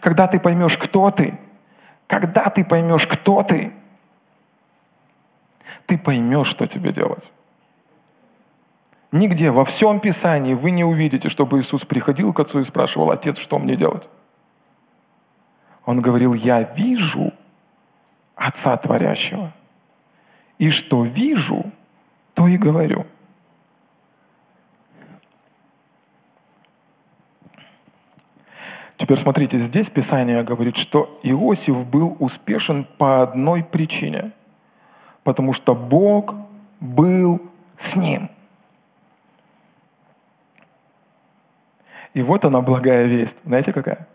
Когда 0.00 0.26
ты 0.26 0.38
поймешь, 0.38 0.78
кто 0.78 1.10
ты, 1.10 1.34
когда 2.06 2.48
ты 2.48 2.64
поймешь, 2.64 3.06
кто 3.06 3.42
ты, 3.42 3.72
ты 5.86 5.98
поймешь, 5.98 6.46
что 6.46 6.66
тебе 6.66 6.92
делать. 6.92 7.30
Нигде, 9.14 9.52
во 9.52 9.64
всем 9.64 10.00
Писании 10.00 10.54
вы 10.54 10.72
не 10.72 10.82
увидите, 10.82 11.28
чтобы 11.28 11.60
Иисус 11.60 11.84
приходил 11.84 12.32
к 12.32 12.40
Отцу 12.40 12.58
и 12.58 12.64
спрашивал, 12.64 13.12
Отец, 13.12 13.38
что 13.38 13.60
мне 13.60 13.76
делать? 13.76 14.08
Он 15.84 16.00
говорил, 16.00 16.34
я 16.34 16.62
вижу 16.62 17.32
Отца 18.34 18.76
Творящего. 18.76 19.52
И 20.58 20.70
что 20.70 21.04
вижу, 21.04 21.64
то 22.34 22.48
и 22.48 22.56
говорю. 22.56 23.06
Теперь 28.96 29.18
смотрите, 29.18 29.58
здесь 29.58 29.90
Писание 29.90 30.42
говорит, 30.42 30.76
что 30.76 31.20
Иосиф 31.22 31.86
был 31.86 32.16
успешен 32.18 32.84
по 32.98 33.22
одной 33.22 33.62
причине. 33.62 34.32
Потому 35.22 35.52
что 35.52 35.76
Бог 35.76 36.34
был 36.80 37.40
с 37.76 37.94
ним. 37.94 38.28
И 42.14 42.22
вот 42.22 42.44
она 42.44 42.60
благая 42.60 43.06
весть. 43.06 43.38
Знаете 43.44 43.72
какая? 43.72 44.06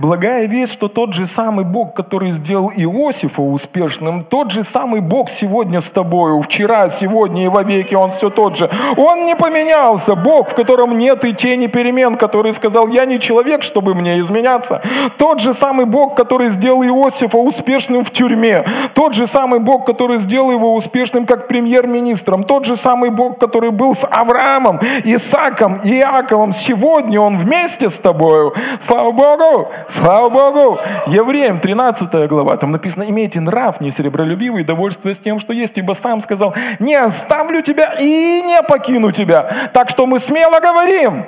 Благая 0.00 0.46
весть, 0.46 0.72
что 0.72 0.88
тот 0.88 1.12
же 1.12 1.26
самый 1.26 1.66
Бог, 1.66 1.92
который 1.92 2.30
сделал 2.30 2.72
Иосифа 2.74 3.42
успешным, 3.42 4.24
тот 4.24 4.50
же 4.50 4.62
самый 4.62 5.02
Бог 5.02 5.28
сегодня 5.28 5.82
с 5.82 5.90
тобою, 5.90 6.40
вчера, 6.40 6.88
сегодня 6.88 7.44
и 7.44 7.48
вовеки, 7.48 7.94
Он 7.94 8.10
все 8.10 8.30
тот 8.30 8.56
же. 8.56 8.70
Он 8.96 9.26
не 9.26 9.36
поменялся. 9.36 10.14
Бог, 10.14 10.48
в 10.48 10.54
котором 10.54 10.96
нет 10.96 11.26
и 11.26 11.34
тени 11.34 11.66
перемен, 11.66 12.16
который 12.16 12.54
сказал, 12.54 12.88
я 12.88 13.04
не 13.04 13.20
человек, 13.20 13.62
чтобы 13.62 13.94
мне 13.94 14.18
изменяться. 14.20 14.80
Тот 15.18 15.40
же 15.40 15.52
самый 15.52 15.84
Бог, 15.84 16.14
который 16.14 16.48
сделал 16.48 16.82
Иосифа 16.82 17.36
успешным 17.36 18.02
в 18.02 18.10
тюрьме. 18.10 18.64
Тот 18.94 19.12
же 19.12 19.26
самый 19.26 19.60
Бог, 19.60 19.84
который 19.84 20.16
сделал 20.16 20.50
его 20.50 20.74
успешным 20.74 21.26
как 21.26 21.46
премьер-министром. 21.46 22.44
Тот 22.44 22.64
же 22.64 22.76
самый 22.76 23.10
Бог, 23.10 23.38
который 23.38 23.70
был 23.70 23.94
с 23.94 24.06
Авраамом, 24.10 24.80
Исаком 25.04 25.76
Иаковом. 25.84 26.54
Сегодня 26.54 27.20
Он 27.20 27.36
вместе 27.36 27.90
с 27.90 27.98
тобою. 27.98 28.54
Слава 28.80 29.10
Богу! 29.10 29.68
Слава 29.90 30.30
Богу! 30.30 30.78
Евреям 31.08 31.58
13 31.58 32.28
глава, 32.28 32.56
там 32.56 32.70
написано, 32.70 33.02
имейте 33.02 33.40
нрав 33.40 33.80
не 33.80 33.90
серебролюбивый, 33.90 34.62
довольствуясь 34.62 35.18
тем, 35.18 35.40
что 35.40 35.52
есть, 35.52 35.78
ибо 35.78 35.94
сам 35.94 36.20
сказал, 36.20 36.54
не 36.78 36.94
оставлю 36.94 37.60
тебя 37.60 37.94
и 37.98 38.40
не 38.40 38.62
покину 38.62 39.10
тебя. 39.10 39.50
Так 39.72 39.90
что 39.90 40.06
мы 40.06 40.20
смело 40.20 40.60
говорим, 40.60 41.24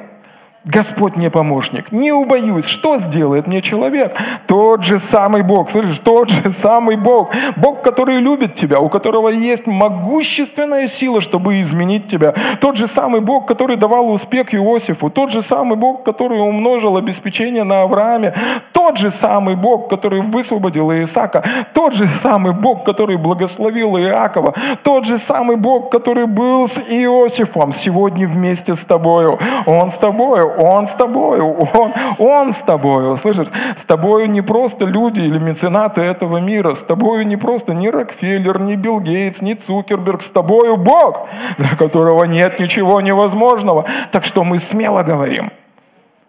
Господь 0.65 1.17
мне 1.17 1.29
помощник, 1.29 1.91
не 1.91 2.13
убоюсь. 2.13 2.67
Что 2.67 2.99
сделает 2.99 3.49
мне 3.49 3.63
человек? 3.63 4.17
Тот 4.47 4.85
же 4.85 5.01
самый 5.01 5.43
Бог, 5.43 5.71
слышишь, 5.71 5.99
тот 5.99 6.31
же 6.31 6.53
самый 6.53 6.97
Бог. 6.97 7.33
Бог, 7.57 7.83
который 7.83 8.19
любит 8.19 8.55
тебя, 8.55 8.79
у 8.79 8.89
которого 8.89 9.29
есть 9.29 9.67
могущественная 9.67 10.87
сила, 10.87 11.21
чтобы 11.21 11.61
изменить 11.61 12.07
тебя. 12.07 12.33
Тот 12.61 12.77
же 12.77 12.87
самый 12.87 13.21
Бог, 13.21 13.47
который 13.47 13.77
давал 13.77 14.13
успех 14.13 14.55
Иосифу. 14.55 15.11
Тот 15.11 15.31
же 15.31 15.43
самый 15.43 15.77
Бог, 15.77 16.05
который 16.05 16.39
умножил 16.41 16.97
обеспечение 16.97 17.65
на 17.65 17.83
Аврааме. 17.83 18.33
Тот 18.73 18.99
же 18.99 19.11
самый 19.11 19.57
Бог, 19.57 19.91
который 19.91 20.21
высвободил 20.21 20.93
Исаака. 20.93 21.43
Тот 21.75 21.93
же 21.93 22.07
самый 22.07 22.53
Бог, 22.53 22.85
который 22.85 23.17
благословил 23.17 23.99
Иакова. 23.99 24.55
Тот 24.85 25.07
же 25.07 25.19
самый 25.19 25.57
Бог, 25.57 25.91
который 25.91 26.27
был 26.27 26.69
с 26.69 26.79
Иосифом, 26.79 27.73
сегодня 27.73 28.29
вместе 28.29 28.77
с 28.77 28.85
тобою. 28.85 29.41
Он 29.67 29.91
с 29.91 29.97
тобою. 29.97 30.52
Он 30.57 30.87
с 30.87 30.95
тобою, 30.95 31.69
Он, 31.75 31.93
Он 32.19 32.53
с 32.53 32.63
тобою, 32.63 33.17
слышишь? 33.17 33.49
С 33.77 33.85
тобою 33.85 34.31
не 34.31 34.43
просто 34.43 34.85
люди 34.85 35.21
или 35.21 35.39
меценаты 35.39 36.01
этого 36.01 36.39
мира, 36.39 36.75
с 36.75 36.83
тобою 36.83 37.27
не 37.27 37.37
просто 37.37 37.75
ни 37.75 37.89
Рокфеллер, 37.89 38.61
ни 38.61 38.77
Билл 38.77 39.01
Гейтс, 39.01 39.43
ни 39.43 39.55
Цукерберг, 39.55 40.23
с 40.23 40.31
тобою 40.31 40.77
Бог, 40.77 41.29
для 41.59 41.77
которого 41.77 42.25
нет 42.25 42.59
ничего 42.59 43.01
невозможного. 43.01 43.87
Так 44.11 44.25
что 44.25 44.45
мы 44.45 44.59
смело 44.59 45.03
говорим, 45.03 45.51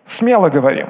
смело 0.05 0.49
говорим, 0.49 0.88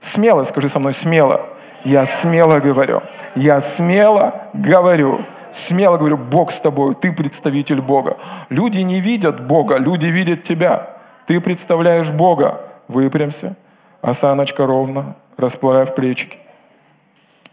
смело, 0.00 0.44
скажи 0.44 0.68
со 0.68 0.78
мной, 0.78 0.94
смело. 0.94 1.40
Я 1.84 2.06
смело 2.06 2.60
говорю, 2.60 3.02
я 3.34 3.60
смело 3.60 4.32
говорю, 4.54 5.20
смело 5.52 5.98
говорю, 5.98 6.16
Бог 6.16 6.50
с 6.50 6.58
тобой, 6.58 6.94
ты 6.94 7.12
представитель 7.12 7.80
Бога. 7.80 8.16
Люди 8.48 8.80
не 8.80 9.00
видят 9.00 9.46
Бога, 9.46 9.76
люди 9.76 10.06
видят 10.06 10.42
тебя. 10.42 10.93
Ты 11.26 11.40
представляешь 11.40 12.10
Бога. 12.10 12.60
Выпрямся, 12.86 13.56
осаночка 14.02 14.66
ровно, 14.66 15.16
расплавь 15.38 15.94
плечики. 15.94 16.38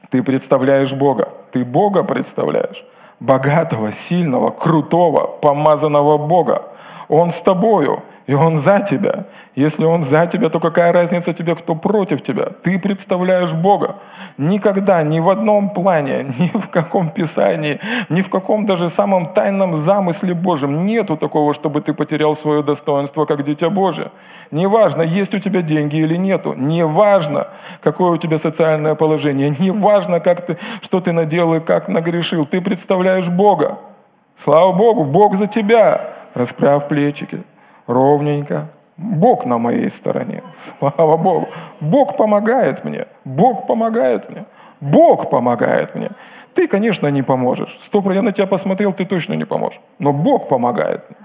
Ты 0.10 0.24
представляешь 0.24 0.94
Бога. 0.94 1.30
Ты 1.52 1.64
Бога 1.64 2.04
представляешь. 2.04 2.86
Богатого, 3.22 3.92
сильного, 3.92 4.50
крутого, 4.52 5.28
помазанного 5.28 6.18
Бога. 6.18 6.64
Он 7.08 7.32
с 7.32 7.42
тобою. 7.42 8.04
И 8.32 8.34
Он 8.34 8.56
за 8.56 8.80
тебя. 8.80 9.26
Если 9.58 9.84
Он 9.84 10.04
за 10.04 10.26
тебя, 10.26 10.50
то 10.50 10.62
какая 10.62 10.94
разница 10.94 11.34
тебе, 11.34 11.54
кто 11.54 11.76
против 11.76 12.22
тебя? 12.22 12.46
Ты 12.64 12.80
представляешь 12.80 13.52
Бога. 13.52 13.96
Никогда, 14.38 15.04
ни 15.04 15.20
в 15.20 15.30
одном 15.30 15.70
плане, 15.74 16.24
ни 16.40 16.48
в 16.58 16.70
каком 16.70 17.10
писании, 17.10 17.82
ни 18.08 18.22
в 18.22 18.30
каком 18.30 18.66
даже 18.66 18.88
самом 18.88 19.34
тайном 19.34 19.76
замысле 19.76 20.34
Божьем 20.34 20.86
нету 20.86 21.18
такого, 21.18 21.54
чтобы 21.54 21.82
ты 21.82 21.94
потерял 21.94 22.34
свое 22.34 22.64
достоинство, 22.64 23.26
как 23.26 23.44
дитя 23.44 23.70
Божие. 23.70 24.12
Неважно, 24.52 25.02
есть 25.02 25.36
у 25.36 25.40
тебя 25.40 25.62
деньги 25.62 25.98
или 25.98 26.16
нету. 26.16 26.54
Неважно, 26.54 27.48
какое 27.82 28.12
у 28.12 28.18
тебя 28.18 28.38
социальное 28.38 28.96
положение. 28.96 29.54
Неважно, 29.60 30.22
как 30.22 30.46
ты, 30.46 30.58
что 30.82 31.02
ты 31.02 31.12
наделал 31.12 31.56
и 31.56 31.60
как 31.60 31.90
нагрешил. 31.90 32.46
Ты 32.46 32.62
представляешь 32.62 33.28
Бога. 33.28 33.80
Слава 34.38 34.72
Богу, 34.72 35.04
Бог 35.04 35.36
за 35.36 35.48
тебя. 35.48 36.12
Расправь 36.34 36.88
плечики 36.88 37.44
ровненько. 37.92 38.68
Бог 38.98 39.46
на 39.46 39.58
моей 39.58 39.90
стороне. 39.90 40.44
Слава 40.78 41.18
Богу. 41.18 41.50
Бог 41.80 42.18
помогает 42.18 42.86
мне. 42.86 43.08
Бог 43.26 43.68
помогает 43.68 44.30
мне. 44.30 44.46
Бог 44.80 45.30
помогает 45.30 45.96
мне. 45.96 46.10
Ты, 46.54 46.68
конечно, 46.68 47.08
не 47.08 47.24
поможешь. 47.24 47.78
Стоп, 47.82 48.12
я 48.12 48.22
на 48.22 48.32
тебя 48.32 48.48
посмотрел, 48.48 48.94
ты 48.94 49.06
точно 49.06 49.34
не 49.34 49.46
поможешь. 49.46 49.80
Но 50.00 50.14
Бог 50.14 50.50
помогает 50.50 51.10
мне. 51.10 51.18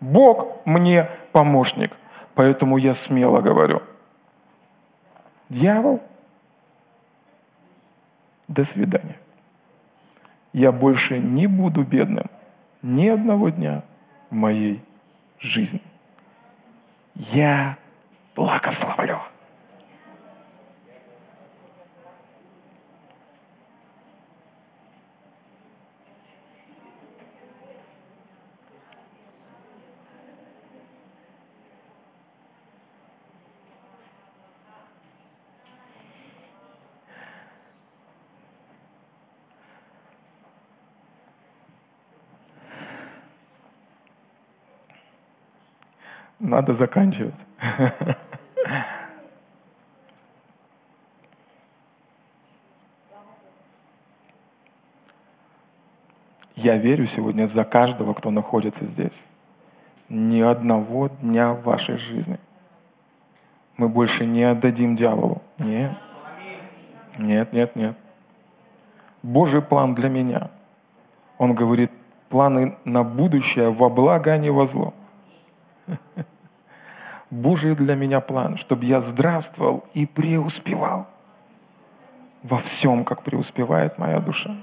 Бог 0.00 0.46
мне 0.64 1.08
помощник. 1.32 1.96
Поэтому 2.34 2.76
я 2.76 2.94
смело 2.94 3.40
говорю. 3.40 3.82
Дьявол, 5.48 6.00
до 8.48 8.64
свидания. 8.64 9.16
Я 10.52 10.72
больше 10.72 11.18
не 11.18 11.46
буду 11.46 11.82
бедным 11.82 12.26
ни 12.82 13.08
одного 13.08 13.48
дня 13.50 13.82
в 14.30 14.34
моей 14.34 14.82
жизнь. 15.42 15.80
Я 17.14 17.76
благословлю. 18.34 19.20
Надо 46.42 46.74
заканчивать. 46.74 47.46
Я 56.56 56.76
верю 56.78 57.06
сегодня 57.06 57.46
за 57.46 57.64
каждого, 57.64 58.12
кто 58.12 58.30
находится 58.30 58.86
здесь. 58.86 59.24
Ни 60.08 60.40
одного 60.40 61.10
дня 61.20 61.54
в 61.54 61.62
вашей 61.62 61.96
жизни. 61.96 62.40
Мы 63.76 63.88
больше 63.88 64.26
не 64.26 64.42
отдадим 64.42 64.96
дьяволу. 64.96 65.40
Нет. 65.60 65.96
Нет, 67.18 67.52
нет, 67.52 67.76
нет. 67.76 67.96
Божий 69.22 69.62
план 69.62 69.94
для 69.94 70.08
меня. 70.08 70.50
Он 71.38 71.54
говорит, 71.54 71.92
планы 72.28 72.76
на 72.84 73.04
будущее 73.04 73.70
во 73.70 73.88
благо, 73.88 74.32
а 74.32 74.38
не 74.38 74.50
во 74.50 74.66
зло. 74.66 74.92
Божий 77.30 77.74
для 77.74 77.94
меня 77.94 78.20
план, 78.20 78.56
чтобы 78.56 78.84
я 78.84 79.00
здравствовал 79.00 79.84
и 79.94 80.04
преуспевал 80.04 81.06
во 82.42 82.58
всем, 82.58 83.04
как 83.04 83.22
преуспевает 83.22 83.98
моя 83.98 84.20
душа. 84.20 84.54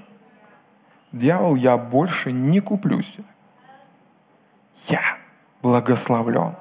Дьявол, 1.12 1.56
я 1.56 1.76
больше 1.76 2.30
не 2.30 2.60
куплюсь. 2.60 3.12
Я 4.86 5.18
благословлен 5.62 6.54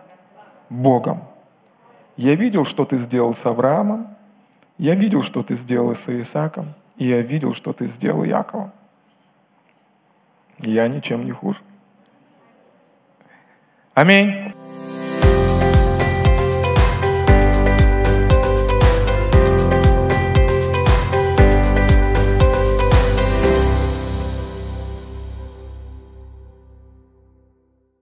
Богом. 0.69 1.21
Я 2.17 2.35
видел, 2.35 2.65
что 2.65 2.85
ты 2.85 2.97
сделал 2.97 3.33
с 3.33 3.45
Авраамом, 3.45 4.07
я 4.77 4.95
видел, 4.95 5.21
что 5.21 5.43
ты 5.43 5.55
сделал 5.55 5.93
с 5.95 6.09
Исааком, 6.09 6.73
и 6.97 7.05
я 7.05 7.21
видел, 7.21 7.53
что 7.53 7.71
ты 7.71 7.85
сделал 7.85 8.23
Яковом. 8.23 8.71
Я 10.57 10.87
ничем 10.87 11.23
не 11.23 11.31
хуже. 11.31 11.59
아멘. 13.99 14.53